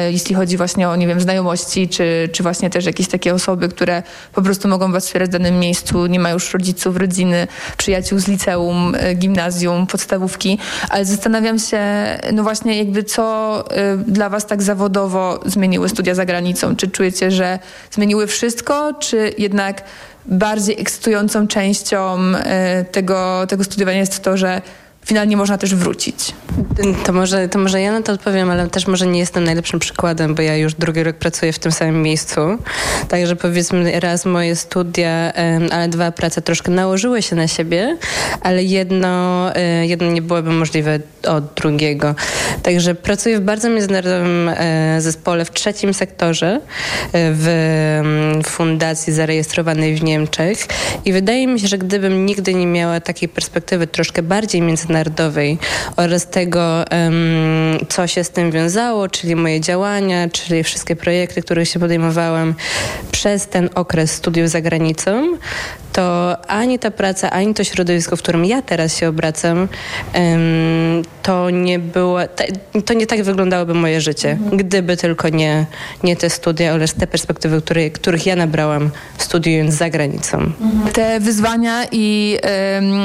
[0.07, 3.69] y, jeśli chodzi właśnie o, nie wiem, znajomości, czy, czy właśnie też jakieś takie osoby,
[3.69, 8.19] które po prostu mogą was wspierać w danym miejscu, nie ma już rodziców, rodziny, przyjaciół
[8.19, 10.57] z liceum, y, gimnazjum, podstawówki,
[10.89, 11.79] ale zastanawiam się,
[12.33, 16.75] no właśnie jakby co y, dla was tak zawodowo zmieniły studia za granicą?
[16.75, 17.59] Czy czujecie, że
[17.91, 19.83] zmieniły wszystko, czy jednak
[20.25, 24.61] bardziej ekscytującą częścią y, tego, tego studiowania jest to, że
[25.05, 26.33] finalnie można też wrócić.
[27.05, 30.35] To może, to może ja na to odpowiem, ale też może nie jestem najlepszym przykładem,
[30.35, 32.41] bo ja już drugi rok pracuję w tym samym miejscu.
[33.07, 35.33] Także powiedzmy raz moje studia,
[35.71, 37.97] ale dwa prace troszkę nałożyły się na siebie,
[38.41, 42.15] ale jedno, e, jedno nie byłoby możliwe od drugiego.
[42.63, 46.59] Także pracuję w bardzo międzynarodowym e, zespole w trzecim sektorze e,
[47.13, 50.57] w fundacji zarejestrowanej w Niemczech
[51.05, 55.57] i wydaje mi się, że gdybym nigdy nie miała takiej perspektywy troszkę bardziej międzynarodowej, międzynarodowej
[55.95, 56.85] oraz tego,
[57.89, 62.55] co się z tym wiązało, czyli moje działania, czyli wszystkie projekty, które się podejmowałam
[63.11, 65.37] przez ten okres studiów za granicą,
[65.93, 69.67] to ani ta praca, ani to środowisko, w którym ja teraz się obracam,
[71.23, 72.19] to nie było,
[72.85, 74.57] to nie tak wyglądałoby moje życie, mhm.
[74.57, 75.65] gdyby tylko nie,
[76.03, 80.37] nie te studia oraz te perspektywy, które, których ja nabrałam studiując za granicą.
[80.37, 80.93] Mhm.
[80.93, 82.37] Te wyzwania i,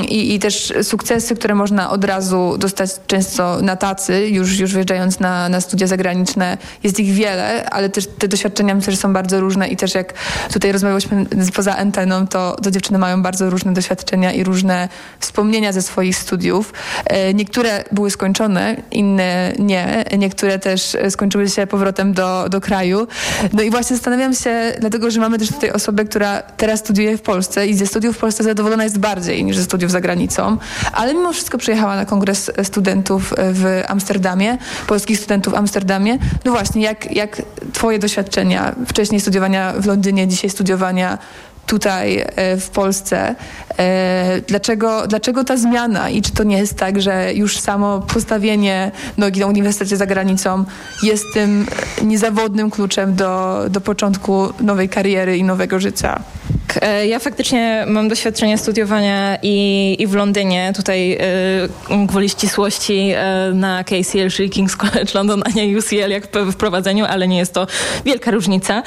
[0.08, 5.20] i, i też sukcesy, które można od razu dostać często na tacy, już, już wyjeżdżając
[5.20, 9.40] na, na studia zagraniczne, jest ich wiele, ale też te doświadczenia myślę, że są bardzo
[9.40, 10.14] różne i też jak
[10.52, 14.88] tutaj rozmawialiśmy poza anteną, to, to dziewczyny mają bardzo różne doświadczenia i różne
[15.20, 16.72] wspomnienia ze swoich studiów.
[17.06, 20.04] E, niektóre były skończone, inne nie.
[20.18, 23.06] Niektóre też skończyły się powrotem do, do kraju.
[23.52, 27.22] No i właśnie zastanawiam się, dlatego, że mamy też tutaj osobę, która teraz studiuje w
[27.22, 30.56] Polsce i ze studiów w Polsce zadowolona jest bardziej niż ze studiów za granicą,
[30.92, 36.18] ale mimo wszystko przyjechała na kongres studentów w Amsterdamie, polskich studentów w Amsterdamie.
[36.44, 41.18] No właśnie, jak, jak twoje doświadczenia, wcześniej studiowania w Londynie, dzisiaj studiowania
[41.66, 43.34] tutaj e, w Polsce.
[43.78, 48.92] E, dlaczego, dlaczego ta zmiana i czy to nie jest tak, że już samo postawienie
[49.18, 50.64] nogi na uniwersytecie za granicą
[51.02, 51.66] jest tym
[52.02, 56.20] niezawodnym kluczem do, do początku nowej kariery i nowego życia?
[56.82, 61.18] E, ja faktycznie mam doświadczenie studiowania i, i w Londynie, tutaj
[62.06, 63.12] gwoli ścisłości
[63.54, 67.52] na KCL, czyli King's College London, a nie UCL jak w prowadzeniu, ale nie jest
[67.52, 67.66] to
[68.04, 68.82] wielka różnica.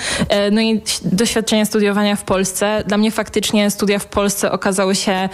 [0.51, 5.29] No i doświadczenie studiowania w Polsce dla mnie faktycznie studia w Polsce okazały się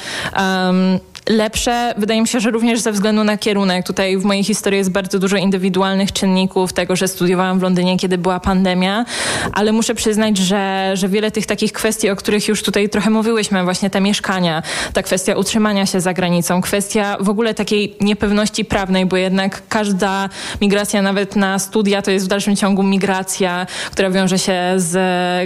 [1.29, 1.93] lepsze.
[1.97, 3.85] Wydaje mi się, że również ze względu na kierunek.
[3.85, 8.17] Tutaj w mojej historii jest bardzo dużo indywidualnych czynników tego, że studiowałam w Londynie, kiedy
[8.17, 9.05] była pandemia,
[9.53, 13.63] ale muszę przyznać, że, że wiele tych takich kwestii, o których już tutaj trochę mówiłyśmy,
[13.63, 19.05] właśnie te mieszkania, ta kwestia utrzymania się za granicą, kwestia w ogóle takiej niepewności prawnej,
[19.05, 20.29] bo jednak każda
[20.61, 24.97] migracja, nawet na studia, to jest w dalszym ciągu migracja, która wiąże się z,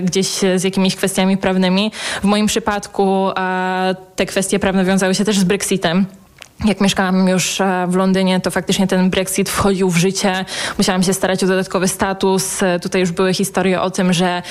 [0.05, 1.91] gdzieś z jakimiś kwestiami prawnymi.
[2.21, 3.29] W moim przypadku
[4.15, 6.07] te kwestie prawne wiązały się też z Brexitem Brexitem
[6.65, 10.45] jak mieszkałam już e, w Londynie, to faktycznie ten Brexit wchodził w życie.
[10.77, 12.63] Musiałam się starać o dodatkowy status.
[12.63, 14.41] E, tutaj już były historie o tym, że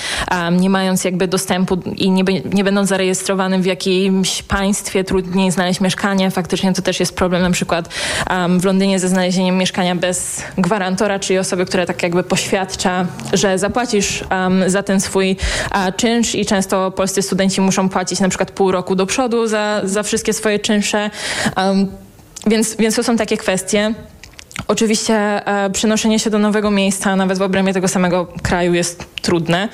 [0.61, 6.31] nie mając jakby dostępu i nie, nie będąc zarejestrowanym w jakimś państwie, trudniej znaleźć mieszkanie.
[6.31, 7.89] Faktycznie to też jest problem na przykład
[8.59, 14.25] w Londynie ze znalezieniem mieszkania bez gwarantora, czyli osoby, która tak jakby poświadcza, że zapłacisz
[14.67, 15.37] za ten swój
[15.75, 19.81] uh, czynsz i często polscy studenci muszą płacić na przykład pół roku do przodu za,
[19.85, 21.11] za wszystkie swoje czynsze.
[22.47, 23.95] Więc, więc to są takie kwestie.
[24.69, 29.69] Oczywiście e, przenoszenie się do nowego miejsca, nawet w obrębie tego samego kraju jest trudne.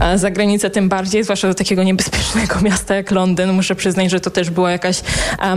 [0.00, 3.52] E, za granicę tym bardziej, zwłaszcza do takiego niebezpiecznego miasta jak Londyn.
[3.52, 5.00] Muszę przyznać, że to też była jakaś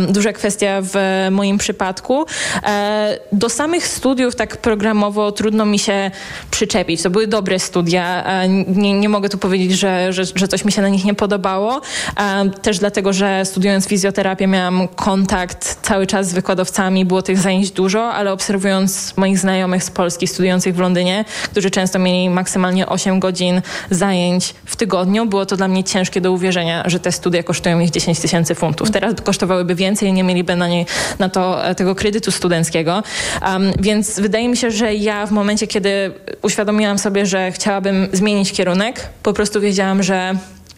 [0.10, 2.25] duża kwestia w moim przypadku.
[2.63, 6.12] E, do samych studiów tak programowo trudno mi się
[6.51, 7.01] przyczepić.
[7.01, 8.25] To były dobre studia.
[8.67, 11.82] Nie, nie mogę tu powiedzieć, że, że, że coś mi się na nich nie podobało.
[12.62, 17.06] Też dlatego, że studiując fizjoterapię miałam kontakt cały czas z wykładowcami.
[17.06, 18.80] Było tych zajęć dużo, ale obserwując
[19.17, 24.53] moich znajomych z Polski studiujących w Londynie, którzy często mieli maksymalnie 8 godzin godzin zajęć
[24.65, 25.25] w tygodniu.
[25.25, 28.91] Było to dla mnie ciężkie do uwierzenia, że te studia kosztują ich 10 tysięcy funtów.
[28.91, 30.85] Teraz kosztowałyby więcej i nie mieliby na, nie,
[31.19, 33.03] na to e, tego kredytu studenckiego.
[33.41, 38.51] Um, więc wydaje mi się, że ja w momencie, kiedy uświadomiłam sobie, że chciałabym zmienić
[38.51, 40.35] kierunek, po prostu wiedziałam, że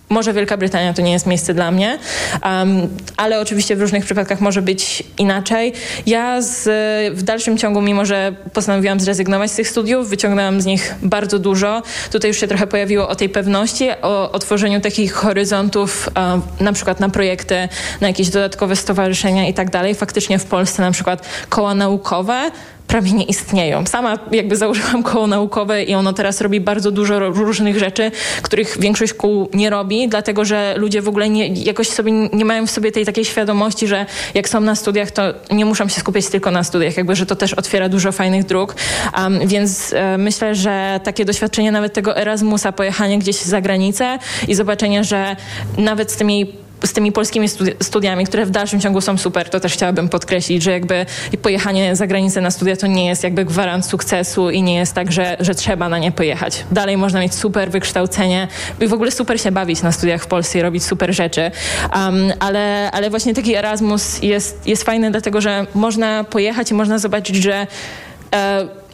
[0.10, 2.00] może Wielka Brytania to nie jest miejsce dla mnie,
[2.44, 2.88] um,
[3.18, 5.74] ale oczywiście w różnych przypadkach może być inaczej.
[6.06, 6.70] Ja z,
[7.18, 11.82] w dalszym ciągu, mimo że postanowiłam zrezygnować z tych studiów, wyciągnęłam z nich bardzo dużo.
[12.12, 17.00] Tutaj już się trochę pojawiło o tej pewności, o otworzeniu takich horyzontów, um, na przykład
[17.00, 17.70] na projekty,
[18.02, 19.96] na jakieś dodatkowe stowarzyszenia i tak dalej.
[19.96, 22.52] Faktycznie w Polsce na przykład koła naukowe
[22.88, 23.86] prawie nie istnieją.
[23.86, 29.14] Sama jakby założyłam koło naukowe i ono teraz robi bardzo dużo różnych rzeczy, których większość
[29.14, 32.92] kół nie robi, dlatego że ludzie w ogóle nie, jakoś sobie nie mają w sobie
[32.92, 36.64] tej takiej świadomości, że jak są na studiach, to nie muszą się skupiać tylko na
[36.64, 38.76] studiach, jakby, że to też otwiera dużo fajnych dróg.
[39.18, 44.56] Um, więc e, myślę, że takie doświadczenie nawet tego Erasmusa, pojechanie gdzieś za granicę i
[44.56, 45.36] zobaczenie, że
[45.78, 47.48] nawet z tymi z tymi polskimi
[47.82, 51.06] studiami, które w dalszym ciągu są super, to też chciałabym podkreślić, że jakby
[51.42, 55.12] pojechanie za granicę na studia to nie jest jakby gwarant sukcesu i nie jest tak,
[55.12, 56.64] że, że trzeba na nie pojechać.
[56.72, 58.48] Dalej można mieć super wykształcenie
[58.82, 61.52] i w ogóle super się bawić na studiach w Polsce i robić super rzeczy.
[61.96, 67.00] Um, ale, ale właśnie taki Erasmus jest, jest fajny, dlatego że można pojechać i można
[67.00, 67.68] zobaczyć, że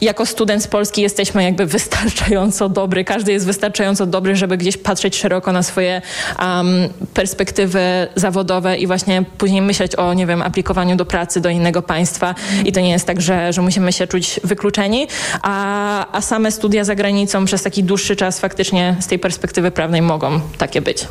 [0.00, 5.16] jako student z Polski jesteśmy jakby wystarczająco dobry, każdy jest wystarczająco dobry, żeby gdzieś patrzeć
[5.16, 6.02] szeroko na swoje
[6.38, 7.80] um, perspektywy
[8.16, 12.72] zawodowe i właśnie później myśleć o, nie wiem, aplikowaniu do pracy do innego państwa i
[12.72, 15.06] to nie jest tak, że, że musimy się czuć wykluczeni,
[15.42, 20.02] a, a same studia za granicą przez taki dłuższy czas faktycznie z tej perspektywy prawnej
[20.02, 21.06] mogą takie być.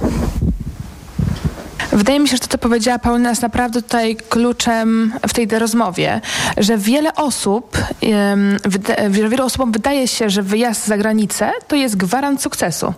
[1.92, 6.22] Wydaje mi się, że to, co powiedziała Paulina, jest naprawdę tutaj kluczem w tej rozmowie,
[6.58, 7.78] że wiele osób,
[8.66, 12.94] że wielu osobom wydaje się, że wyjazd za granicę to jest gwarant sukcesu.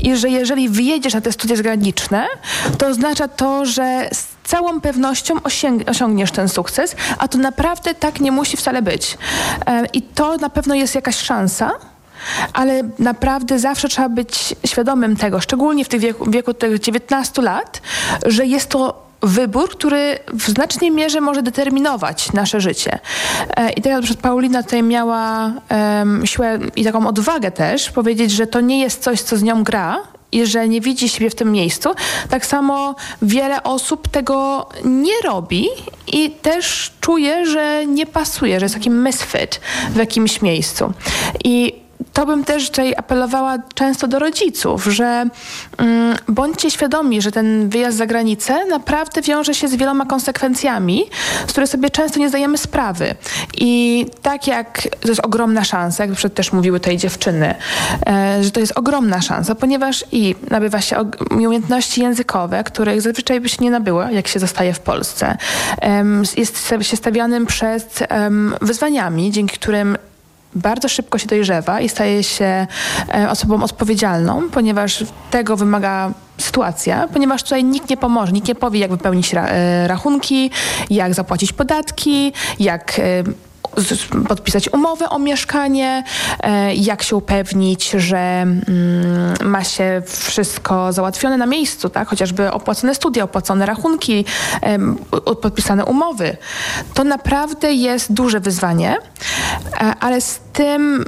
[0.00, 2.26] I że jeżeli wyjedziesz na te studia zagraniczne,
[2.78, 5.34] to oznacza to, że z całą pewnością
[5.86, 9.18] osiągniesz ten sukces, a to naprawdę tak nie musi wcale być.
[9.92, 11.70] I to na pewno jest jakaś szansa,
[12.52, 17.82] ale naprawdę zawsze trzeba być świadomym tego, szczególnie w tym wieku, wieku tych 19 lat,
[18.26, 22.98] że jest to wybór, który w znacznej mierze może determinować nasze życie.
[23.56, 28.60] E, I teraz Paulina tutaj miała um, siłę i taką odwagę też powiedzieć, że to
[28.60, 30.02] nie jest coś, co z nią gra
[30.32, 31.88] i że nie widzi siebie w tym miejscu.
[32.30, 35.68] Tak samo wiele osób tego nie robi
[36.12, 40.92] i też czuje, że nie pasuje, że jest taki misfit w jakimś miejscu.
[41.44, 41.79] I
[42.12, 45.24] to bym też tutaj apelowała często do rodziców, że
[45.78, 51.04] mm, bądźcie świadomi, że ten wyjazd za granicę naprawdę wiąże się z wieloma konsekwencjami,
[51.46, 53.14] z których sobie często nie zdajemy sprawy.
[53.58, 57.54] I tak jak to jest ogromna szansa, jak przed też mówiły tej dziewczyny,
[58.06, 60.96] e, że to jest ogromna szansa, ponieważ i nabywa się
[61.30, 65.36] umiejętności językowe, których zazwyczaj by się nie nabyło, jak się zostaje w Polsce.
[65.82, 66.04] E,
[66.36, 69.96] jest się stawianym przed e, wyzwaniami, dzięki którym
[70.54, 72.66] bardzo szybko się dojrzewa i staje się
[73.14, 78.80] e, osobą odpowiedzialną, ponieważ tego wymaga sytuacja, ponieważ tutaj nikt nie pomoże, nikt nie powie,
[78.80, 80.50] jak wypełnić e, rachunki,
[80.90, 83.02] jak zapłacić podatki, jak e,
[84.28, 86.04] podpisać umowę o mieszkanie,
[86.40, 92.08] e, jak się upewnić, że mm, ma się wszystko załatwione na miejscu, tak?
[92.08, 94.24] chociażby opłacone studia, opłacone rachunki,
[95.42, 96.36] podpisane umowy.
[96.94, 98.96] To naprawdę jest duże wyzwanie,
[99.72, 101.04] e, ale z tym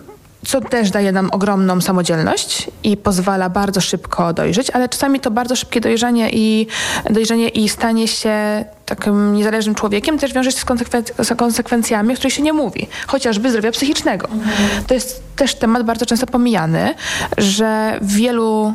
[0.47, 5.57] co też daje nam ogromną samodzielność i pozwala bardzo szybko dojrzeć, ale czasami to bardzo
[5.57, 6.67] szybkie dojrzenie i,
[7.11, 12.17] dojrzenie i stanie się takim niezależnym człowiekiem też wiąże się z, konsekwen- z konsekwencjami, o
[12.17, 14.29] których się nie mówi, chociażby zdrowia psychicznego.
[14.29, 14.85] Mhm.
[14.85, 16.95] To jest też temat bardzo często pomijany,
[17.39, 18.75] że wielu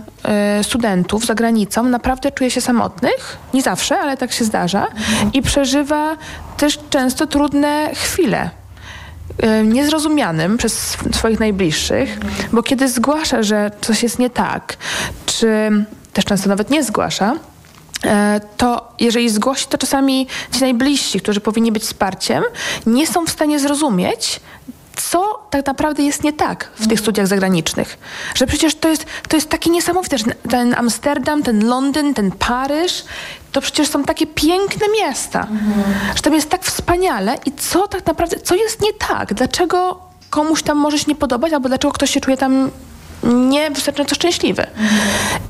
[0.59, 5.33] y, studentów za granicą naprawdę czuje się samotnych, nie zawsze, ale tak się zdarza mhm.
[5.33, 6.17] i przeżywa
[6.57, 8.49] też często trudne chwile
[9.65, 12.19] niezrozumianym przez swoich najbliższych,
[12.51, 14.77] bo kiedy zgłasza, że coś jest nie tak,
[15.25, 15.47] czy
[16.13, 17.35] też często nawet nie zgłasza,
[18.03, 22.43] e, to jeżeli zgłosi, to czasami ci najbliżsi, którzy powinni być wsparciem,
[22.85, 24.39] nie są w stanie zrozumieć,
[24.97, 27.97] co tak naprawdę jest nie tak w tych studiach zagranicznych.
[28.35, 33.03] Że przecież to jest, to jest takie niesamowite, że ten Amsterdam, ten Londyn, ten Paryż,
[33.51, 35.83] to przecież są takie piękne miasta, mhm.
[36.15, 39.33] że tam jest tak wspaniale i co tak naprawdę, co jest nie tak?
[39.33, 42.71] Dlaczego komuś tam może się nie podobać, albo dlaczego ktoś się czuje tam
[43.23, 44.67] nie wystarczająco szczęśliwy.
[44.67, 44.99] Mhm.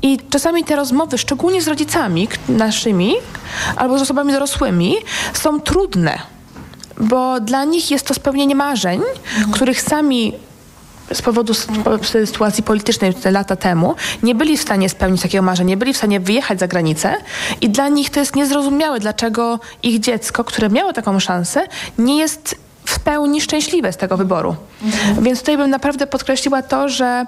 [0.02, 3.14] I czasami te rozmowy, szczególnie z rodzicami naszymi
[3.76, 4.96] albo z osobami dorosłymi,
[5.32, 6.18] są trudne
[7.00, 9.00] bo dla nich jest to spełnienie marzeń,
[9.36, 9.52] mhm.
[9.52, 10.32] których sami
[11.12, 11.54] z powodu
[12.02, 15.96] sytuacji politycznej te lata temu nie byli w stanie spełnić takiego marzenia, nie byli w
[15.96, 17.14] stanie wyjechać za granicę
[17.60, 21.66] i dla nich to jest niezrozumiałe, dlaczego ich dziecko, które miało taką szansę,
[21.98, 24.56] nie jest w pełni szczęśliwe z tego wyboru.
[24.84, 25.24] Mhm.
[25.24, 27.26] Więc tutaj bym naprawdę podkreśliła to, że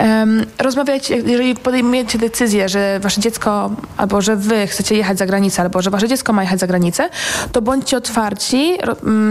[0.00, 5.62] um, rozmawiajcie, jeżeli podejmujecie decyzję, że wasze dziecko, albo że wy chcecie jechać za granicę,
[5.62, 7.08] albo że wasze dziecko ma jechać za granicę,
[7.52, 8.78] to bądźcie otwarci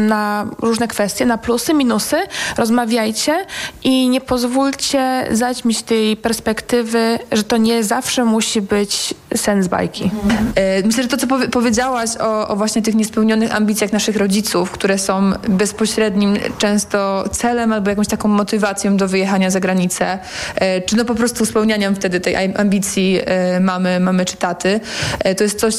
[0.08, 2.18] na różne kwestie, na plusy, minusy,
[2.58, 3.46] rozmawiajcie
[3.84, 10.04] i nie pozwólcie zaćmić tej perspektywy, że to nie zawsze musi być sen z bajki.
[10.04, 10.54] Mhm.
[10.86, 15.32] Myślę, że to, co powiedziałaś o, o właśnie tych niespełnionych ambicjach naszych rodziców, które są
[15.50, 20.20] bez bezpośrednim często celem albo jakąś taką motywacją do wyjechania za granicę,
[20.56, 24.80] e, czy no po prostu spełnianiem wtedy tej ambicji e, mamy, mamy czy taty.
[25.20, 25.76] E, to jest coś,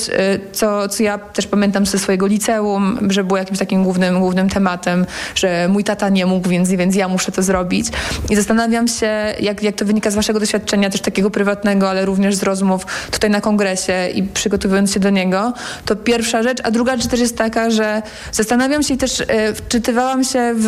[0.52, 5.06] co, co ja też pamiętam ze swojego liceum, że było jakimś takim głównym, głównym tematem,
[5.34, 7.86] że mój tata nie mógł, więc, więc ja muszę to zrobić.
[8.30, 12.34] I zastanawiam się, jak, jak to wynika z waszego doświadczenia, też takiego prywatnego, ale również
[12.34, 15.52] z rozmów tutaj na kongresie i przygotowując się do niego.
[15.84, 16.58] To pierwsza rzecz.
[16.62, 20.66] A druga rzecz też jest taka, że zastanawiam się też, czy wczytywałam się w,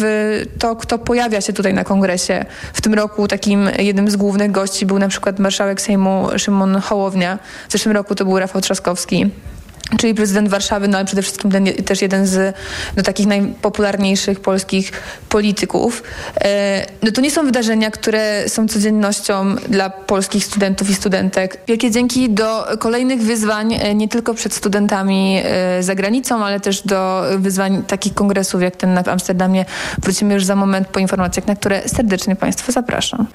[0.00, 2.44] w to, kto pojawia się tutaj na kongresie.
[2.72, 7.38] W tym roku takim jednym z głównych gości był na przykład marszałek Sejmu Szymon Hołownia.
[7.68, 9.30] W zeszłym roku to był Rafał Trzaskowski
[9.98, 12.56] czyli prezydent Warszawy, no ale przede wszystkim ten, też jeden z
[12.96, 14.92] no, takich najpopularniejszych polskich
[15.28, 16.02] polityków.
[16.40, 21.60] E, no to nie są wydarzenia, które są codziennością dla polskich studentów i studentek.
[21.68, 26.82] Wielkie dzięki do kolejnych wyzwań, e, nie tylko przed studentami e, za granicą, ale też
[26.82, 29.64] do wyzwań takich kongresów jak ten w Amsterdamie.
[30.02, 33.26] Wrócimy już za moment po informacjach, na które serdecznie Państwa zapraszam.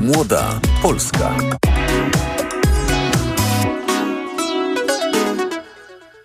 [0.00, 1.34] Młoda Polska.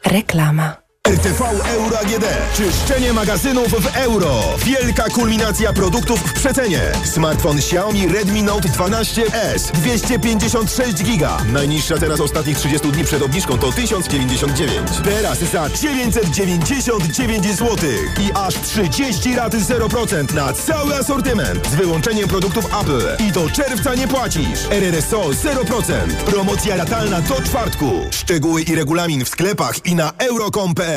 [0.07, 0.86] Reklama.
[1.07, 1.43] RTV
[1.73, 2.25] Euro AGD.
[2.55, 4.43] Czyszczenie magazynów w euro.
[4.65, 6.81] Wielka kulminacja produktów w przecenie.
[7.03, 9.71] Smartfon Xiaomi Redmi Note 12S.
[9.71, 11.37] 256 giga.
[11.53, 14.87] Najniższa teraz ostatnich 30 dni przed obniżką to 1099.
[15.03, 17.77] Teraz za 999 zł.
[18.21, 21.67] I aż 30 raty 0% na cały asortyment.
[21.67, 23.25] Z wyłączeniem produktów Apple.
[23.27, 24.59] I do czerwca nie płacisz.
[24.69, 26.15] RRSO 0%.
[26.25, 27.91] Promocja latalna do czwartku.
[28.11, 30.96] Szczegóły i regulamin w sklepach i na euro.com.pl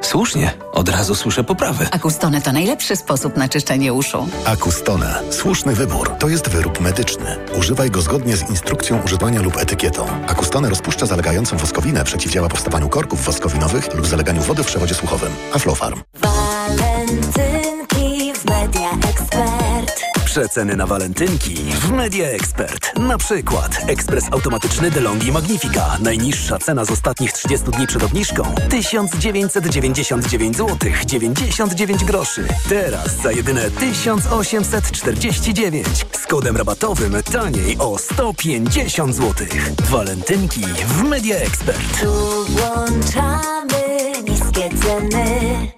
[0.00, 1.88] Słusznie, od razu słyszę poprawę.
[1.90, 4.28] Akustone to najlepszy sposób na czyszczenie uszu.
[4.44, 5.22] Akustone.
[5.30, 6.10] Słuszny wybór.
[6.18, 7.36] To jest wyrób medyczny.
[7.58, 10.06] Używaj go zgodnie z instrukcją używania lub etykietą.
[10.26, 15.32] Akustone rozpuszcza zalegającą woskowinę, przeciwdziała powstawaniu korków woskowinowych lub zaleganiu wody w przewodzie słuchowym.
[15.54, 16.00] Aflofarm.
[20.38, 20.48] Expert.
[20.48, 22.98] Przeceny na walentynki w Media Expert.
[22.98, 25.98] Na przykład ekspres automatyczny DeLonghi Magnifica.
[26.00, 30.76] Najniższa cena z ostatnich 30 dni przed obniżką 1999 zł
[31.06, 32.48] 99 groszy.
[32.68, 35.86] Teraz za jedyne 1849.
[36.12, 39.46] Z kodem rabatowym taniej o 150 zł.
[39.90, 42.00] Walentynki w Media Expert.
[42.00, 45.77] Tu włączamy niskie ceny.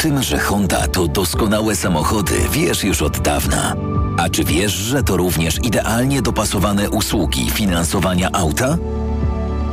[0.00, 3.76] Tym, że Honda to doskonałe samochody, wiesz już od dawna.
[4.18, 8.76] A czy wiesz, że to również idealnie dopasowane usługi finansowania auta?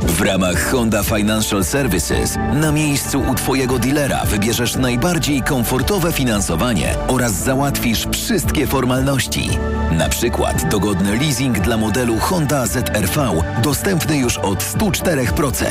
[0.02, 7.32] W ramach Honda Financial Services na miejscu u Twojego dealera wybierzesz najbardziej komfortowe finansowanie oraz
[7.32, 9.48] załatwisz wszystkie formalności.
[9.98, 15.64] Na przykład dogodny leasing dla modelu Honda ZRV dostępny już od 104%.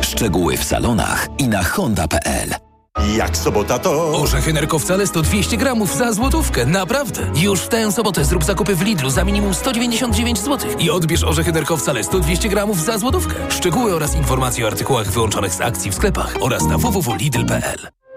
[0.00, 2.71] Szczegóły w salonach i na honda.pl.
[3.06, 4.20] Jak sobota to...
[4.20, 6.66] Orzechy nerkowcale 100 200 gramów za złotówkę.
[6.66, 7.30] Naprawdę.
[7.34, 10.70] Już w tę sobotę zrób zakupy w Lidlu za minimum 199 zł.
[10.78, 13.34] I odbierz orzechy nerkowcale 100 200 gramów za złotówkę.
[13.50, 18.01] Szczegóły oraz informacje o artykułach wyłączonych z akcji w sklepach oraz na www.lidl.pl.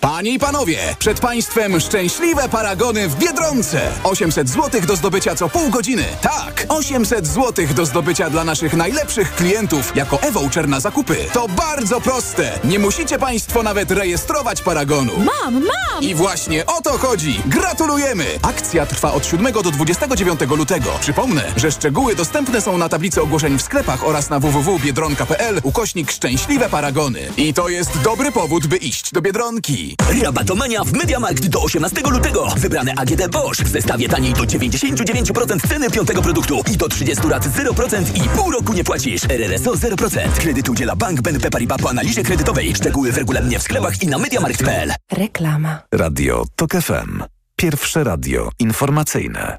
[0.00, 3.92] Panie i panowie, przed państwem szczęśliwe paragony w Biedronce.
[4.04, 6.04] 800 zł do zdobycia co pół godziny.
[6.20, 11.16] Tak, 800 zł do zdobycia dla naszych najlepszych klientów jako e-voucher na zakupy.
[11.32, 12.58] To bardzo proste.
[12.64, 15.12] Nie musicie państwo nawet rejestrować paragonu.
[15.16, 16.02] Mam, mam!
[16.02, 17.40] I właśnie o to chodzi.
[17.46, 18.24] Gratulujemy!
[18.42, 20.90] Akcja trwa od 7 do 29 lutego.
[21.00, 26.68] Przypomnę, że szczegóły dostępne są na tablicy ogłoszeń w sklepach oraz na www.biedronka.pl ukośnik szczęśliwe
[26.68, 27.20] paragony.
[27.36, 29.85] I to jest dobry powód, by iść do Biedronki.
[30.22, 32.46] Rabatomania w Mediamarkt do 18 lutego.
[32.56, 37.46] Wybrane AGD Bosch w zestawie taniej do 99% ceny piątego produktu i do 30 lat
[37.46, 39.22] 0% i pół roku nie płacisz.
[39.24, 40.32] RRSO 0%.
[40.38, 42.74] Kredyt udziela Bank BNP Paribas po analizie kredytowej.
[42.74, 44.92] Szczegóły w regulaminie w sklepach i na mediamarkt.pl.
[45.12, 45.78] Reklama.
[45.92, 47.22] Radio TOK FM.
[47.56, 49.58] Pierwsze radio informacyjne.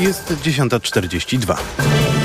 [0.00, 2.17] Jest 10.42.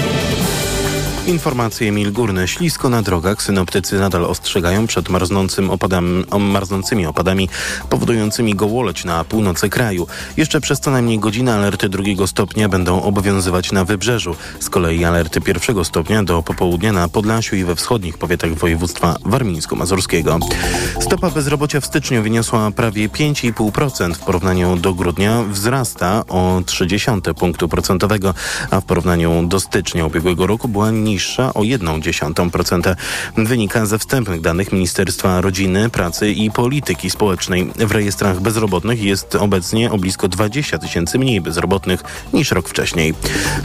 [1.28, 2.48] Informacje Emil Górny.
[2.48, 3.42] Ślisko na drogach.
[3.42, 7.50] Synoptycy nadal ostrzegają przed marznącym opadami, marznącymi opadami
[7.90, 10.08] powodującymi gołoleć na północy kraju.
[10.38, 14.36] Jeszcze przez co najmniej godzinę alerty drugiego stopnia będą obowiązywać na wybrzeżu.
[14.60, 20.40] Z kolei alerty pierwszego stopnia do popołudnia na Podlasiu i we wschodnich powiatach województwa warmińsko-mazurskiego.
[21.02, 24.14] Stopa bezrobocia w styczniu wyniosła prawie 5,5%.
[24.14, 28.34] W porównaniu do grudnia wzrasta o 0,3 punktu procentowego,
[28.72, 32.96] a w porównaniu do stycznia ubiegłego roku była niższa niższa o 0,1%.
[33.38, 37.72] Wynika ze wstępnych danych Ministerstwa Rodziny, Pracy i Polityki Społecznej.
[37.76, 42.04] W rejestrach bezrobotnych jest obecnie o blisko 20 tysięcy mniej bezrobotnych
[42.34, 43.14] niż rok wcześniej.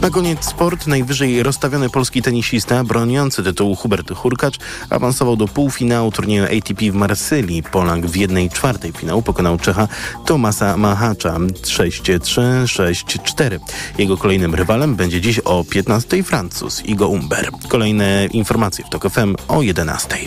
[0.01, 0.87] Na koniec sport.
[0.87, 4.57] Najwyżej rozstawiony polski tenisista broniący tytułu Hubert Hurkacz
[4.89, 7.63] awansował do półfinału turnieju ATP w Marsylii.
[7.63, 9.87] Polak w jednej czwartej finału pokonał Czecha
[10.25, 13.59] Tomasa Mahacza 6-3, 6-4.
[13.97, 17.07] Jego kolejnym rywalem będzie dziś o 15 Francuz Igo
[17.39, 17.69] Umber.
[17.69, 20.17] Kolejne informacje w TOK FM o 11.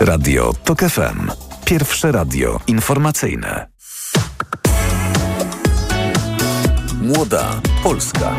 [0.00, 1.30] Radio TOK FM.
[1.64, 3.66] Pierwsze radio informacyjne.
[7.02, 8.36] Młoda Polska.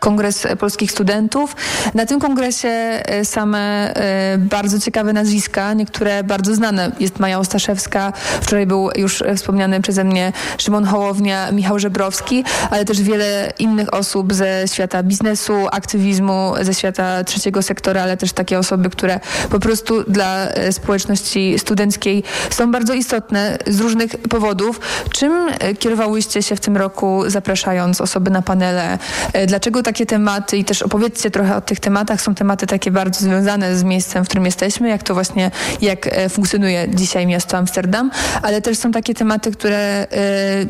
[0.00, 1.56] Kongres Polskich Studentów.
[1.94, 6.92] Na tym kongresie e, same e, bardzo ciekawe nazwiska, niektóre bardzo znane.
[7.00, 13.02] Jest Maja Ostaszewska, wczoraj był już wspomniany przeze mnie Szymon Hołownia, Michał Żebrowski, ale też
[13.02, 18.90] wiele innych osób ze świata biznesu, aktywizmu, ze świata trzeciego sektora, ale też takie osoby,
[18.90, 19.20] które
[19.50, 24.80] po prostu dla e, społeczności studenckiej są bardzo istotne z różnych powodów.
[25.12, 25.48] Czym
[25.78, 28.98] kierowałyście się w tym roku, zapraszając osoby na panele?
[29.46, 32.22] Dlaczego takie tematy i też opowiedzcie trochę o tych tematach.
[32.22, 36.28] Są tematy takie bardzo związane z miejscem, w którym jesteśmy, jak to właśnie, jak e,
[36.28, 38.10] funkcjonuje dzisiaj miasto Amsterdam,
[38.42, 40.06] ale też są takie tematy, które e,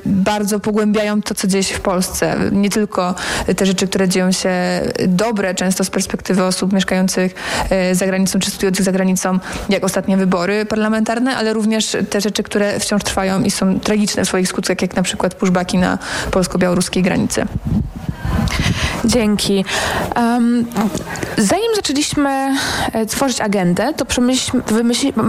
[0.07, 2.37] bardzo pogłębiają to, co dzieje się w Polsce.
[2.53, 3.15] Nie tylko
[3.57, 4.51] te rzeczy, które dzieją się
[5.09, 7.35] dobre, często z perspektywy osób mieszkających
[7.71, 12.43] e, za granicą czy studiujących za granicą, jak ostatnie wybory parlamentarne, ale również te rzeczy,
[12.43, 15.99] które wciąż trwają i są tragiczne w swoich skutkach, jak na przykład pushbacki na
[16.31, 17.47] polsko-białoruskiej granicy.
[19.11, 19.65] Dzięki.
[20.17, 20.67] Um,
[21.39, 22.57] zanim zaczęliśmy
[22.93, 24.23] e, tworzyć agendę, to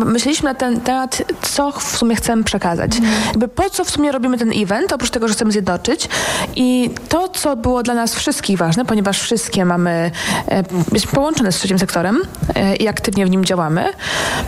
[0.05, 2.97] myśleliśmy na ten temat, co w sumie chcemy przekazać.
[2.97, 3.11] Mm.
[3.27, 6.09] Jakby po co w sumie robimy ten event, oprócz tego, że chcemy zjednoczyć.
[6.55, 10.11] I to, co było dla nas wszystkich ważne, ponieważ wszystkie mamy,
[10.47, 12.21] e, jesteśmy połączone z trzecim sektorem
[12.55, 13.85] e, i aktywnie w nim działamy,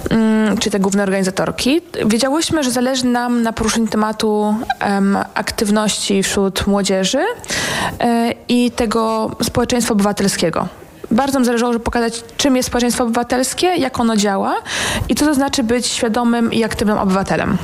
[0.09, 4.55] mm, czy te główne organizatorki, wiedziałyśmy, że zależy nam na poruszeniu tematu
[5.34, 7.23] aktywności wśród młodzieży
[8.47, 10.67] i tego społeczeństwa obywatelskiego.
[11.11, 14.55] Bardzo mi zależało, żeby pokazać, czym jest społeczeństwo obywatelskie, jak ono działa
[15.09, 17.57] i co to znaczy być świadomym i aktywnym obywatelem.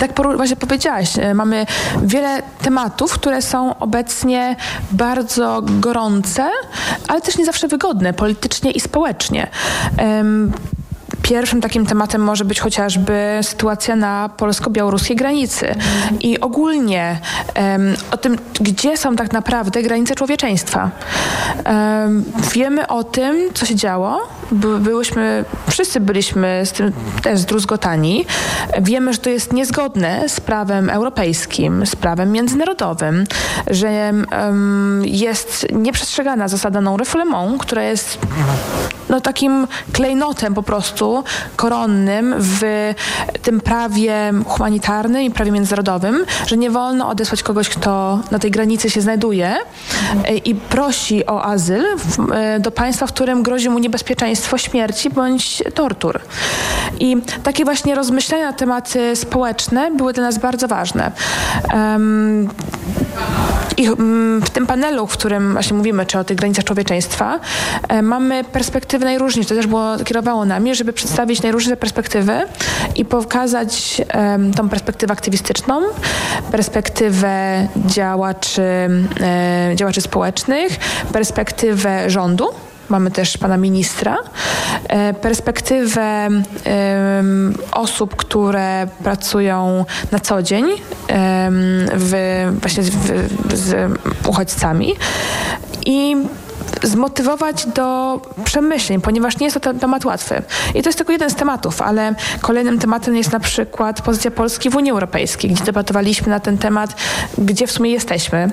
[0.00, 1.66] Tak właśnie powiedziałaś, e, mamy
[2.02, 4.56] wiele tematów, które są obecnie
[4.92, 6.50] bardzo gorące,
[7.08, 9.48] ale też nie zawsze wygodne politycznie i społecznie.
[11.22, 15.74] Pierwszym takim tematem może być chociażby sytuacja na polsko-białoruskiej granicy
[16.20, 17.20] i ogólnie
[17.56, 20.90] um, o tym, gdzie są tak naprawdę granice człowieczeństwa.
[21.66, 24.20] Um, wiemy o tym, co się działo.
[24.52, 26.92] By, byłyśmy, wszyscy byliśmy z tym
[27.22, 28.26] też zdruzgotani.
[28.80, 33.24] Wiemy, że to jest niezgodne z prawem europejskim, z prawem międzynarodowym,
[33.70, 38.18] że um, jest nieprzestrzegana zasada non-refoulement, która jest
[39.12, 41.24] no, takim klejnotem po prostu
[41.56, 42.62] koronnym w
[43.42, 48.90] tym prawie humanitarnym i prawie międzynarodowym, że nie wolno odesłać kogoś, kto na tej granicy
[48.90, 49.56] się znajduje
[50.24, 51.84] e, i prosi o azyl
[52.34, 56.20] e, do państwa, w którym grozi mu niebezpieczeństwo śmierci bądź tortur.
[57.00, 61.12] I takie właśnie rozmyślenia na tematy społeczne były dla nas bardzo ważne.
[61.74, 62.48] Um,
[63.76, 67.40] i mm, w tym panelu, w którym właśnie mówimy, czy o tych granicach człowieczeństwa,
[67.88, 68.44] e, mamy
[69.02, 69.48] perspektywy najróżniejsze.
[69.48, 72.32] To też było, kierowało nami, żeby przedstawić najróżniejsze perspektywy
[72.96, 75.82] i pokazać um, tą perspektywę aktywistyczną,
[76.52, 78.62] perspektywę działaczy,
[79.20, 80.72] e, działaczy społecznych,
[81.12, 82.48] perspektywę rządu,
[82.88, 84.16] mamy też pana ministra,
[84.88, 86.28] e, perspektywę
[87.72, 90.64] osób, które pracują na co dzień
[91.94, 92.12] w,
[92.60, 93.92] właśnie w, z
[94.26, 94.94] uchodźcami
[95.86, 96.16] i
[96.82, 100.42] zmotywować do przemyśleń, ponieważ nie jest to temat łatwy.
[100.74, 104.70] I to jest tylko jeden z tematów, ale kolejnym tematem jest na przykład pozycja Polski
[104.70, 106.94] w Unii Europejskiej, gdzie debatowaliśmy na ten temat,
[107.38, 108.50] gdzie w sumie jesteśmy,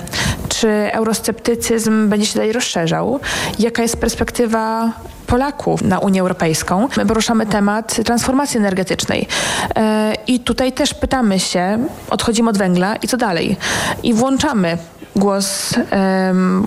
[0.50, 3.20] czy eurosceptycyzm będzie się dalej rozszerzał,
[3.60, 4.92] jaka jest perspektywa
[5.30, 6.88] Polaków na Unię Europejską.
[6.98, 9.28] My poruszamy temat transformacji energetycznej.
[9.76, 13.58] E, I tutaj też pytamy się, odchodzimy od węgla i co dalej?
[14.04, 14.78] I włączamy
[15.20, 15.74] głos,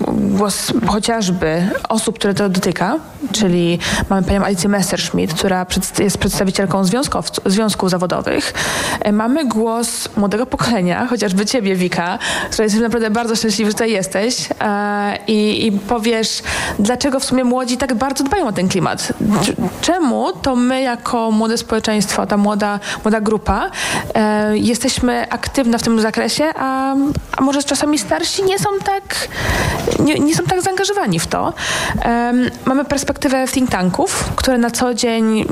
[0.08, 2.98] głos chociażby osób, które to dotyka,
[3.32, 3.78] czyli
[4.10, 5.66] mamy panią Alicję Messerschmidt, która
[5.98, 6.84] jest przedstawicielką
[7.44, 8.54] związków zawodowych.
[9.00, 12.18] E, mamy głos młodego pokolenia, chociażby ciebie, Wika,
[12.50, 16.42] która jest naprawdę bardzo szczęśliwa, że tutaj jesteś e, i, i powiesz,
[16.78, 19.12] dlaczego w sumie młodzi tak bardzo dbają o ten klimat.
[19.80, 23.70] Czemu to my jako młode społeczeństwo, ta młoda, młoda grupa,
[24.14, 26.94] e, jesteśmy aktywne w tym zakresie, a,
[27.36, 29.28] a może czasami starsi nie są tak,
[29.98, 31.52] nie, nie są tak zaangażowani w to.
[32.04, 35.44] Um, mamy perspektywę think tanków, które na co dzień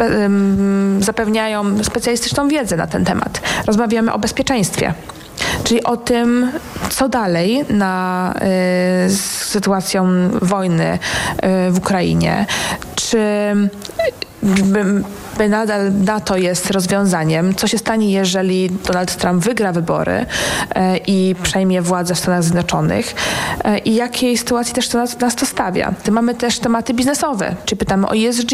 [0.00, 3.40] um, zapewniają specjalistyczną wiedzę na ten temat.
[3.66, 4.94] Rozmawiamy o bezpieczeństwie
[5.64, 6.52] czyli o tym,
[6.90, 10.06] co dalej na, y, z sytuacją
[10.42, 10.98] wojny y,
[11.70, 12.46] w Ukrainie.
[12.94, 13.18] Czy
[14.42, 14.84] by
[15.38, 17.54] nadal NATO jest rozwiązaniem.
[17.54, 20.26] Co się stanie, jeżeli Donald Trump wygra wybory
[20.74, 23.14] e, i przejmie władzę w Stanach Zjednoczonych
[23.64, 25.94] e, i jakiej sytuacji też to nas, nas to stawia.
[26.10, 28.50] Mamy też tematy biznesowe, czy pytamy o ESG,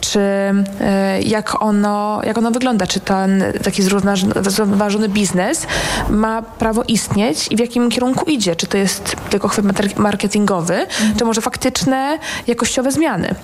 [0.00, 5.66] czy e, jak ono, jak ono wygląda, czy ten taki zrównoważony biznes
[6.10, 9.64] ma prawo istnieć i w jakim kierunku idzie, czy to jest tylko chwyt
[9.96, 10.86] marketingowy,
[11.18, 13.34] czy może faktyczne, jakościowe zmiany.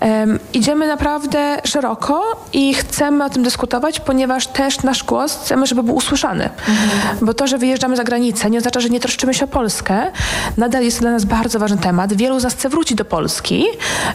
[0.00, 2.09] Um, idziemy naprawdę szeroko
[2.52, 6.44] i chcemy o tym dyskutować, ponieważ też nasz głos chcemy, żeby był usłyszany.
[6.44, 7.18] Mhm.
[7.22, 10.12] Bo to, że wyjeżdżamy za granicę, nie oznacza, że nie troszczymy się o Polskę.
[10.56, 12.12] Nadal jest to dla nas bardzo ważny temat.
[12.12, 13.64] Wielu z nas chce wrócić do Polski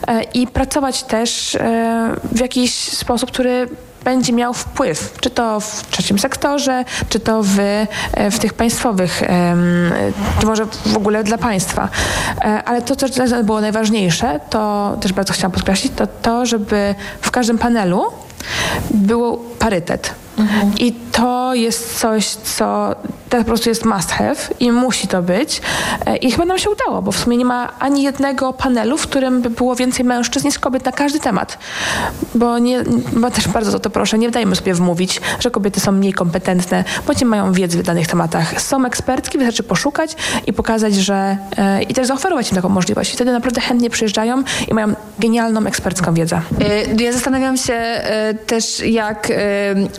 [0.08, 3.68] e, i pracować też e, w jakiś sposób, który
[4.06, 7.88] będzie miał wpływ, czy to w trzecim sektorze, czy to w, e,
[8.32, 9.24] w tych państwowych,
[10.40, 11.90] czy może w ogóle dla państwa.
[12.42, 13.08] E, ale to, co
[13.44, 18.04] było najważniejsze, to też bardzo chciałam podkreślić, to to, żeby w każdym panelu
[18.92, 20.25] był parytet.
[20.38, 20.72] Mhm.
[20.80, 22.96] I to jest coś, co
[23.30, 25.62] to po prostu jest must have i musi to być.
[26.06, 29.02] E, I chyba nam się udało, bo w sumie nie ma ani jednego panelu, w
[29.02, 31.58] którym by było więcej mężczyzn niż kobiet na każdy temat.
[32.36, 32.84] Bo, nie,
[33.14, 36.84] bo też bardzo o to proszę, nie dajmy sobie wmówić, że kobiety są mniej kompetentne,
[37.08, 38.62] bo nie mają wiedzy w danych tematach.
[38.62, 40.16] Są ekspertki, wystarczy poszukać
[40.48, 43.14] i pokazać, że e, i też zaoferować im taką możliwość.
[43.14, 46.42] I wtedy naprawdę chętnie przyjeżdżają i mają genialną ekspercką wiedzę.
[47.00, 48.02] E, ja zastanawiam się
[48.48, 49.28] też, jak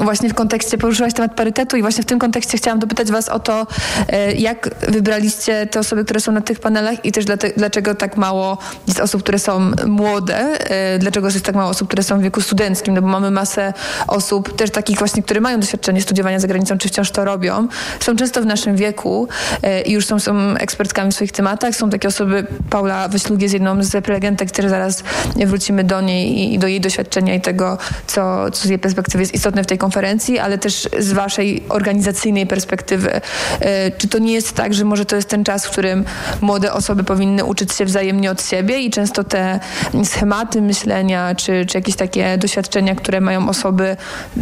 [0.00, 3.38] właśnie w kontekście poruszyłaś temat parytetu i właśnie w tym kontekście chciałam dopytać Was o
[3.38, 3.66] to,
[4.08, 7.24] e, jak wybraliście te osoby, które są na tych panelach i też
[7.56, 10.38] dlaczego tak mało jest osób, które są młode,
[10.70, 13.72] e, dlaczego jest tak mało osób, które są w wieku studenckim, no bo mamy masę
[14.06, 17.68] osób też takich właśnie, które mają doświadczenie studiowania za granicą, czy wciąż to robią,
[18.00, 19.28] są często w naszym wieku
[19.62, 21.76] e, i już są, są ekspertkami w swoich tematach.
[21.76, 25.04] Są takie osoby, Paula Wyślug jest jedną z prelegentek, które zaraz
[25.46, 29.34] wrócimy do niej i do jej doświadczenia i tego, co, co z jej perspektywy jest
[29.34, 33.20] istotne w tej konferencji ale też z waszej organizacyjnej perspektywy.
[33.60, 36.04] E, czy to nie jest tak, że może to jest ten czas, w którym
[36.40, 39.60] młode osoby powinny uczyć się wzajemnie od siebie i często te
[40.04, 43.96] schematy myślenia, czy, czy jakieś takie doświadczenia, które mają osoby,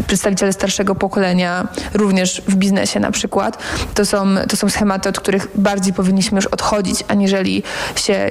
[0.06, 3.58] przedstawiciele starszego pokolenia, również w biznesie na przykład,
[3.94, 7.62] to są, to są schematy, od których bardziej powinniśmy już odchodzić, aniżeli
[7.96, 8.30] się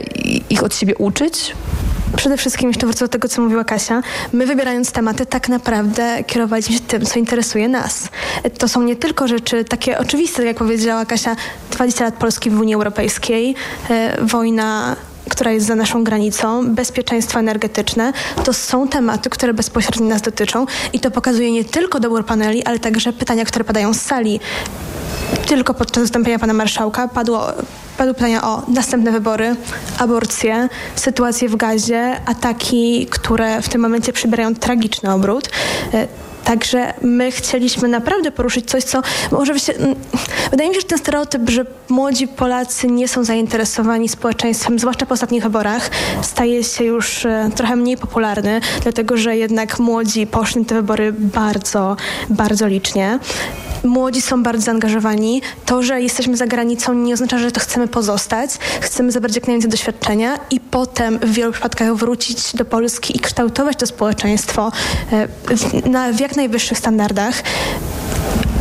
[0.50, 1.54] ich od siebie uczyć?
[2.16, 4.04] Przede wszystkim, jeszcze wrócę do tego, co mówiła Kasia,
[4.34, 8.10] my wybierając tematy tak naprawdę kierowaliśmy się tym, co interesuje nas.
[8.58, 11.36] To są nie tylko rzeczy takie oczywiste, tak jak powiedziała Kasia,
[11.72, 13.56] 20 lat Polski w Unii Europejskiej,
[13.90, 14.96] e, wojna
[15.34, 18.14] która jest za naszą granicą, bezpieczeństwo energetyczne,
[18.44, 22.80] to są tematy, które bezpośrednio nas dotyczą i to pokazuje nie tylko dobór paneli, ale
[22.80, 24.40] także pytania, które padają z sali.
[25.46, 27.48] Tylko podczas wystąpienia pana marszałka padło,
[27.98, 29.56] padły pytania o następne wybory,
[30.00, 35.50] aborcję, sytuację w gazie, ataki, które w tym momencie przybierają tragiczny obrót.
[36.44, 39.54] Także my chcieliśmy naprawdę poruszyć coś, co może.
[39.54, 39.96] Mm,
[40.52, 45.14] wydaje mi się, że ten stereotyp, że młodzi Polacy nie są zainteresowani społeczeństwem, zwłaszcza po
[45.14, 45.90] ostatnich wyborach,
[46.22, 51.96] staje się już e, trochę mniej popularny, dlatego że jednak młodzi poszli te wybory bardzo,
[52.30, 53.20] bardzo licznie.
[53.84, 55.42] Młodzi są bardzo zaangażowani.
[55.66, 58.50] To, że jesteśmy za granicą nie oznacza, że to chcemy pozostać.
[58.82, 63.78] Chcemy zabrać jak najwięcej doświadczenia i potem w wielu przypadkach wrócić do Polski i kształtować
[63.78, 64.72] to społeczeństwo
[65.12, 65.28] e,
[66.14, 67.44] w jak najwyższych standardach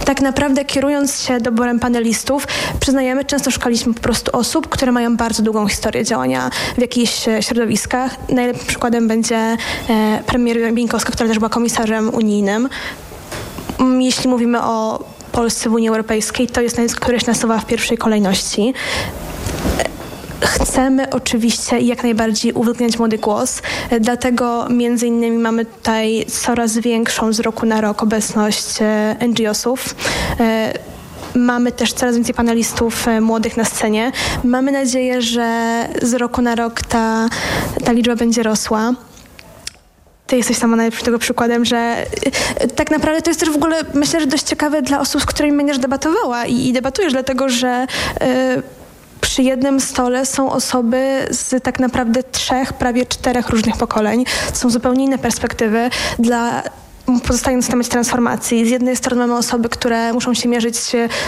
[0.04, 2.46] tak naprawdę kierując się doborem panelistów,
[2.80, 7.42] przyznajemy, często szukaliśmy po prostu osób, które mają bardzo długą historię działania w jakichś e,
[7.42, 8.16] środowiskach.
[8.28, 9.56] Najlepszym przykładem będzie e,
[10.26, 12.68] premier Bieńkowska, która też była komisarzem unijnym.
[13.78, 17.66] Mm, jeśli mówimy o Polsce w Unii Europejskiej, to jest nazwisko, które się nasuwa w
[17.66, 18.74] pierwszej kolejności.
[20.40, 23.62] Chcemy oczywiście jak najbardziej uwzględniać młody głos,
[24.00, 29.94] dlatego między innymi mamy tutaj coraz większą z roku na rok obecność e, NGO-sów.
[30.40, 30.72] E,
[31.34, 34.12] mamy też coraz więcej panelistów e, młodych na scenie.
[34.44, 37.28] Mamy nadzieję, że z roku na rok ta,
[37.84, 38.92] ta liczba będzie rosła
[40.26, 42.06] ty jesteś sama najlepszym tego przykładem, że
[42.64, 45.26] y, tak naprawdę to jest też w ogóle, myślę, że dość ciekawe dla osób, z
[45.26, 47.86] którymi będziesz debatowała i, i debatujesz, dlatego że
[48.22, 48.62] y,
[49.20, 54.24] przy jednym stole są osoby z tak naprawdę trzech, prawie czterech różnych pokoleń.
[54.52, 55.90] Są zupełnie inne perspektywy.
[56.18, 56.62] Dla
[57.20, 60.76] pozostając w temacie transformacji, z jednej strony mamy osoby, które muszą się mierzyć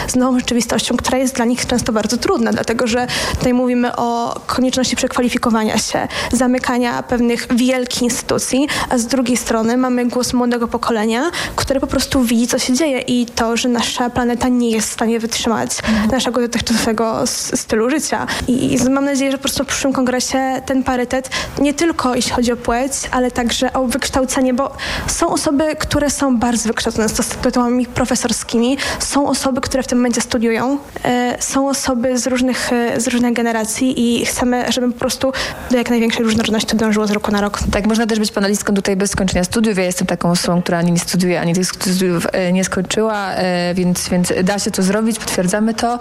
[0.06, 3.06] z nową rzeczywistością, która jest dla nich często bardzo trudna, dlatego że
[3.38, 10.06] tutaj mówimy o konieczności przekwalifikowania się, zamykania pewnych wielkich instytucji, a z drugiej strony mamy
[10.06, 14.48] głos młodego pokolenia, które po prostu widzi, co się dzieje i to, że nasza planeta
[14.48, 16.10] nie jest w stanie wytrzymać mhm.
[16.10, 17.22] naszego dotychczasowego
[17.54, 18.26] stylu życia.
[18.48, 22.32] I, I mam nadzieję, że po prostu w przyszłym kongresie ten parytet nie tylko jeśli
[22.32, 24.76] chodzi o płeć, ale także o wykształcenie, bo
[25.06, 28.76] są osoby, które są bardzo wykształcone z tytułami profesorskimi.
[28.98, 30.78] Są osoby, które w tym momencie studiują.
[31.04, 35.32] E, są osoby z różnych, e, z różnych generacji i chcemy, żeby po prostu
[35.70, 37.58] do jak największej różnorodności dążyło z roku na rok.
[37.72, 39.78] Tak, można też być panelistką tutaj bez skończenia studiów.
[39.78, 43.30] Ja jestem taką osobą, która ani nie studiuje, ani tych studiów e, nie skończyła,
[43.74, 45.98] więc, więc da się to zrobić, potwierdzamy to.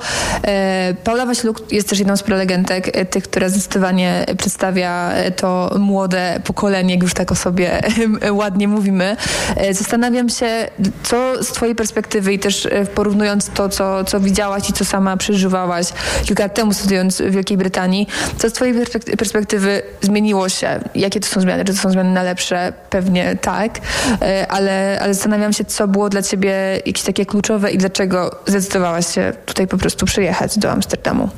[1.04, 7.04] Paula Waśluk jest też jedną z prelegentek, tych, która zdecydowanie przedstawia to młode pokolenie, jak
[7.04, 7.82] już tak o sobie
[8.32, 9.18] ładnie mówimy.
[9.56, 10.68] E, zastanawiam się,
[11.04, 15.18] co z twojej perspektywy i też e, porównując to, co, co widziałaś i co sama
[15.18, 15.88] przeżywałaś
[16.26, 18.76] kilka lat temu studiując w Wielkiej Brytanii, co z twojej
[19.18, 20.80] perspektywy zmieniło się?
[20.96, 21.66] Jakie to są zmiany?
[21.66, 22.74] Czy to są zmiany na lepsze?
[22.90, 23.80] Pewnie tak,
[24.22, 29.14] e, ale, ale zastanawiam się, co było dla ciebie jakieś takie kluczowe i dlaczego zdecydowałaś
[29.16, 31.30] się tutaj po prostu przyjechać do Amsterdamu?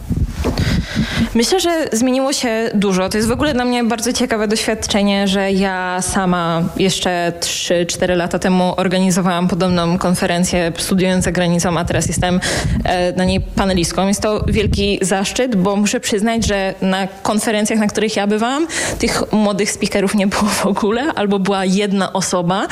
[1.36, 3.10] Myślę, że zmieniło się dużo.
[3.10, 8.40] To jest w ogóle dla mnie bardzo ciekawe doświadczenie, że ja sama jeszcze 3-4 lata
[8.40, 12.40] temu organizowałam podobną konferencję studiując za granicą, a teraz jestem
[12.84, 14.08] e, na niej panelistką.
[14.08, 18.68] Jest to wielki zaszczyt, bo muszę przyznać, że na konferencjach, na których ja bywałam,
[19.00, 22.68] tych młodych speakerów nie było w ogóle, albo była jedna osoba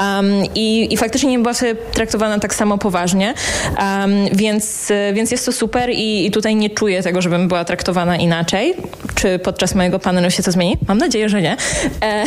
[0.00, 3.34] um, i, i faktycznie nie była sobie traktowana tak samo poważnie,
[3.78, 8.16] um, więc, więc jest to super i, i tutaj nie czuję tego, żebym była traktowana
[8.16, 8.74] inaczej.
[9.14, 10.78] Czy podczas mojego panelu się to zmieni?
[10.88, 11.56] Mam nadzieję, że nie.
[12.02, 12.24] E,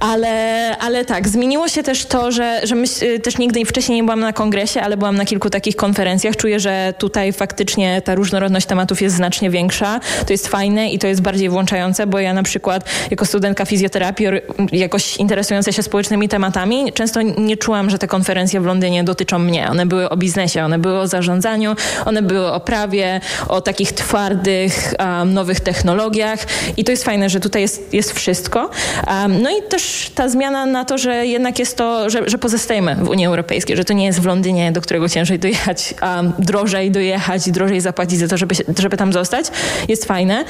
[0.12, 4.20] ale, ale tak, zmieniło się też to, że, że myśl, też nigdy wcześniej nie byłam
[4.20, 6.36] na kongresie, ale byłam na kilku takich konferencjach.
[6.36, 10.00] Czuję, że tutaj faktycznie ta różnorodność tematów jest znacznie większa.
[10.26, 14.26] To jest fajne i to jest bardziej włączające, bo ja na przykład jako studentka fizjoterapii,
[14.72, 19.70] jakoś interesująca się społecznymi tematami, często nie czułam, że te konferencje w Londynie dotyczą mnie.
[19.70, 24.94] One były o biznesie, one były o zarządzaniu, one były o prawie, o takich twardych,
[24.98, 26.46] um, nowych technologiach
[26.76, 28.70] i to jest fajne, że tutaj jest, jest wszystko.
[29.08, 32.96] Um, no i też ta zmiana na to, że jednak jest to, że, że pozostajemy
[32.96, 36.90] w Unii Europejskiej, że to nie jest w Londynie, do którego ciężej dojechać, um, drożej
[36.90, 39.46] dojechać, drożej zapłacić za to, żeby, żeby tam zostać,
[39.88, 40.44] jest fajne.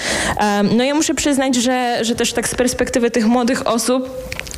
[0.76, 4.10] No ja muszę przyznać, że, że też tak z perspektywy tych młodych osób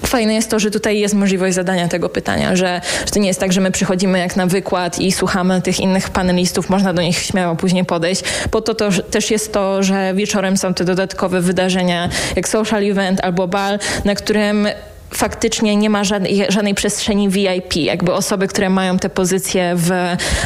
[0.07, 3.40] Fajne jest to, że tutaj jest możliwość zadania tego pytania, że, że to nie jest
[3.40, 7.18] tak, że my przychodzimy jak na wykład i słuchamy tych innych panelistów, można do nich
[7.18, 8.22] śmiało później podejść.
[8.50, 13.20] Po to, to też jest to, że wieczorem są te dodatkowe wydarzenia, jak social event
[13.20, 14.68] albo bal, na którym
[15.16, 17.76] faktycznie nie ma żadnej, żadnej przestrzeni VIP.
[17.76, 19.90] Jakby osoby, które mają te pozycje w,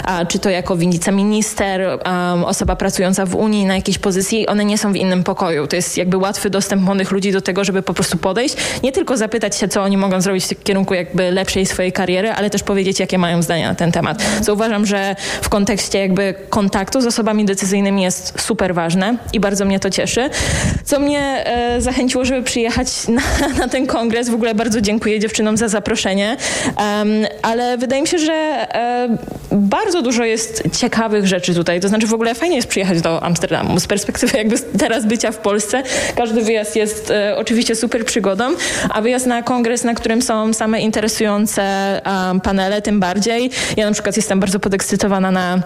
[0.05, 4.79] a, czy to jako wiceminister, um, osoba pracująca w Unii na jakiejś pozycji, one nie
[4.79, 5.67] są w innym pokoju.
[5.67, 9.17] To jest jakby łatwy dostęp młodych ludzi do tego, żeby po prostu podejść, nie tylko
[9.17, 13.01] zapytać się, co oni mogą zrobić w kierunku jakby lepszej swojej kariery, ale też powiedzieć,
[13.01, 14.23] jakie mają zdania na ten temat.
[14.43, 19.65] Co uważam, że w kontekście jakby kontaktu z osobami decyzyjnymi jest super ważne i bardzo
[19.65, 20.31] mnie to cieszy.
[20.85, 23.23] Co mnie e, zachęciło, żeby przyjechać na,
[23.59, 26.37] na ten kongres, w ogóle bardzo dziękuję dziewczynom za zaproszenie,
[27.43, 29.19] ale wydaje mi się, że um,
[29.53, 31.81] bardzo dużo jest ciekawych rzeczy tutaj.
[31.81, 33.81] To znaczy w ogóle fajnie jest przyjechać do Amsterdamu.
[33.81, 35.83] Z perspektywy jakby teraz bycia w Polsce,
[36.17, 38.45] każdy wyjazd jest e, oczywiście super przygodą,
[38.91, 41.63] a wyjazd na kongres, na którym są same interesujące
[42.07, 43.51] um, panele, tym bardziej.
[43.77, 45.63] Ja na przykład jestem bardzo podekscytowana na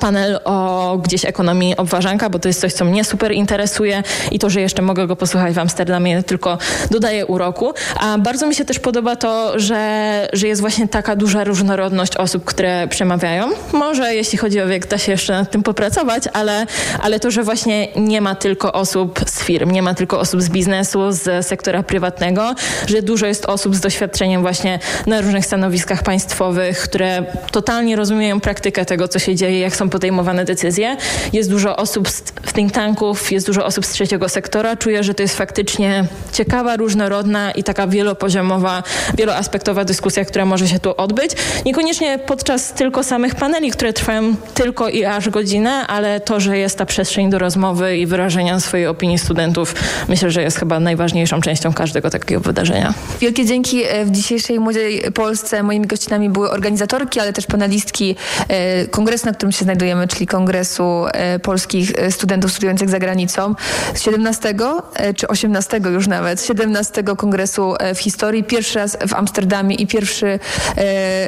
[0.00, 4.50] panel o gdzieś ekonomii obważanka, bo to jest coś, co mnie super interesuje i to,
[4.50, 6.58] że jeszcze mogę go posłuchać w Amsterdamie tylko
[6.90, 7.72] dodaje uroku.
[8.00, 12.44] A bardzo mi się też podoba to, że, że jest właśnie taka duża różnorodność osób,
[12.44, 13.48] które przemawiają.
[13.72, 16.66] Może jeśli chodzi o wiek, da się jeszcze nad tym popracować, ale,
[17.02, 20.48] ale to, że właśnie nie ma tylko osób z firm, nie ma tylko osób z
[20.48, 22.54] biznesu, z sektora prywatnego,
[22.86, 28.84] że dużo jest osób z doświadczeniem właśnie na różnych stanowiskach państwowych, które totalnie rozumieją praktykę
[28.84, 30.96] tego, co się dzieje, jak są podejmowane decyzje.
[31.32, 32.22] Jest dużo osób z
[32.54, 34.76] think tanków, jest dużo osób z trzeciego sektora.
[34.76, 38.82] Czuję, że to jest faktycznie ciekawa, różnorodna i taka wielopoziomowa,
[39.14, 41.30] wieloaspektowa dyskusja, która może się tu odbyć.
[41.64, 46.78] Niekoniecznie podczas tylko samych paneli, które trwają tylko i aż godzinę, ale to, że jest
[46.78, 49.74] ta przestrzeń do rozmowy i wyrażenia swojej opinii studentów,
[50.08, 52.94] myślę, że jest chyba najważniejszą częścią każdego takiego wydarzenia.
[53.20, 55.62] Wielkie dzięki e, w dzisiejszej Młodej Polsce.
[55.62, 58.16] Moimi gościnami były organizatorki, ale też panelistki
[58.48, 63.54] e, kongresu, na którym się znajdujemy, czyli Kongresu e, Polskich e, Studentów Studiujących za granicą.
[63.94, 64.54] Z 17
[64.94, 70.38] e, czy 18 już nawet, 17 Kongresu w historii, pierwszy raz w Amsterdamie i pierwszy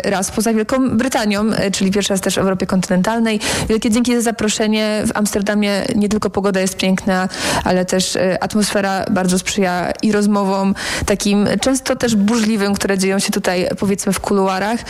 [0.04, 3.40] raz poza Wielką Brytanią, czyli pierwszy raz też w Europie kontynentalnej.
[3.68, 5.02] Wielkie dzięki za zaproszenie.
[5.06, 7.28] W Amsterdamie nie tylko pogoda jest piękna,
[7.64, 10.74] ale też atmosfera bardzo sprzyja i rozmowom
[11.06, 14.80] takim często też burzliwym, które dzieją się tutaj powiedzmy w kuluarach.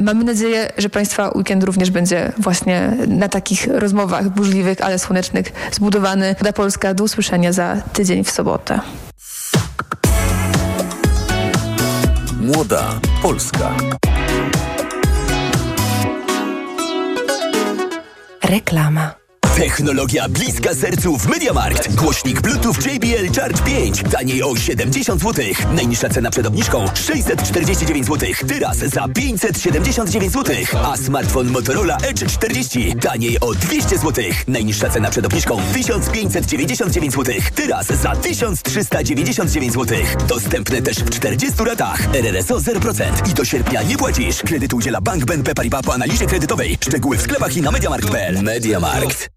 [0.00, 6.34] Mamy nadzieję, że Państwa weekend również będzie właśnie na takich rozmowach burzliwych, ale słonecznych zbudowany.
[6.38, 8.80] Woda Polska do usłyszenia za tydzień w sobotę.
[12.40, 13.74] Młoda Polska.
[18.42, 19.25] Reklama.
[19.56, 21.94] Technologia bliska sercu w MediaMarkt.
[21.94, 24.02] Głośnik Bluetooth JBL Charge 5.
[24.10, 25.44] Taniej o 70 zł.
[25.74, 28.28] Najniższa cena przed obniżką 649 zł.
[28.48, 30.56] Teraz za 579 zł.
[30.84, 32.94] A smartfon Motorola Edge 40.
[32.96, 34.24] Taniej o 200 zł.
[34.48, 37.34] Najniższa cena przed obniżką 1599 zł.
[37.54, 39.98] Teraz za 1399 zł.
[40.28, 42.14] Dostępne też w 40 ratach.
[42.14, 43.30] RRSO 0%.
[43.30, 44.42] I do sierpnia nie płacisz.
[44.42, 46.78] Kredyt udziela Bank BNP Paribas po analizie kredytowej.
[46.80, 48.42] Szczegóły w sklepach i na MediaMarkt.pl.
[48.42, 49.36] MediaMarkt.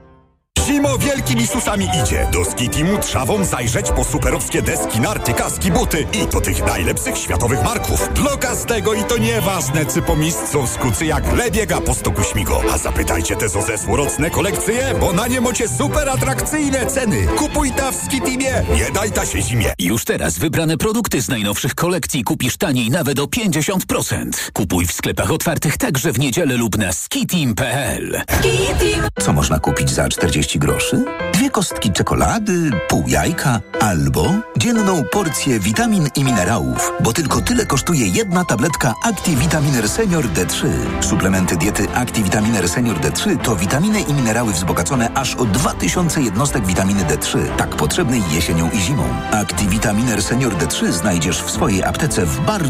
[0.67, 2.27] Zimo wielkimi susami idzie.
[2.33, 7.63] Do Skitimu trzawą zajrzeć po superowskie deski, narty, kaski, buty i to tych najlepszych światowych
[7.63, 8.09] marków.
[8.13, 12.61] Dla każdego i to nieważne, czy po miejscu skucy jak lebiega po stoku śmigo.
[12.73, 17.27] A zapytajcie te zo zesłorocne kolekcje, bo na nie macie super atrakcyjne ceny.
[17.27, 19.73] Kupuj ta w Skitimie, nie daj ta się zimie.
[19.79, 24.51] Już teraz wybrane produkty z najnowszych kolekcji kupisz taniej nawet o 50%.
[24.53, 28.21] Kupuj w sklepach otwartych także w niedzielę lub na skitim.pl.
[29.19, 31.05] Co można kupić za 40 groszy?
[31.33, 38.07] Dwie kostki czekolady, pół jajka albo dzienną porcję witamin i minerałów, bo tylko tyle kosztuje
[38.07, 40.67] jedna tabletka ActiVitaminer Senior D3.
[40.99, 47.03] Suplementy diety ActiVitaminer Senior D3 to witaminy i minerały wzbogacone aż o 2000 jednostek witaminy
[47.03, 49.03] D3, tak potrzebnej jesienią i zimą.
[49.31, 52.61] ActiVitaminer Senior D3 znajdziesz w swojej aptece w bardzo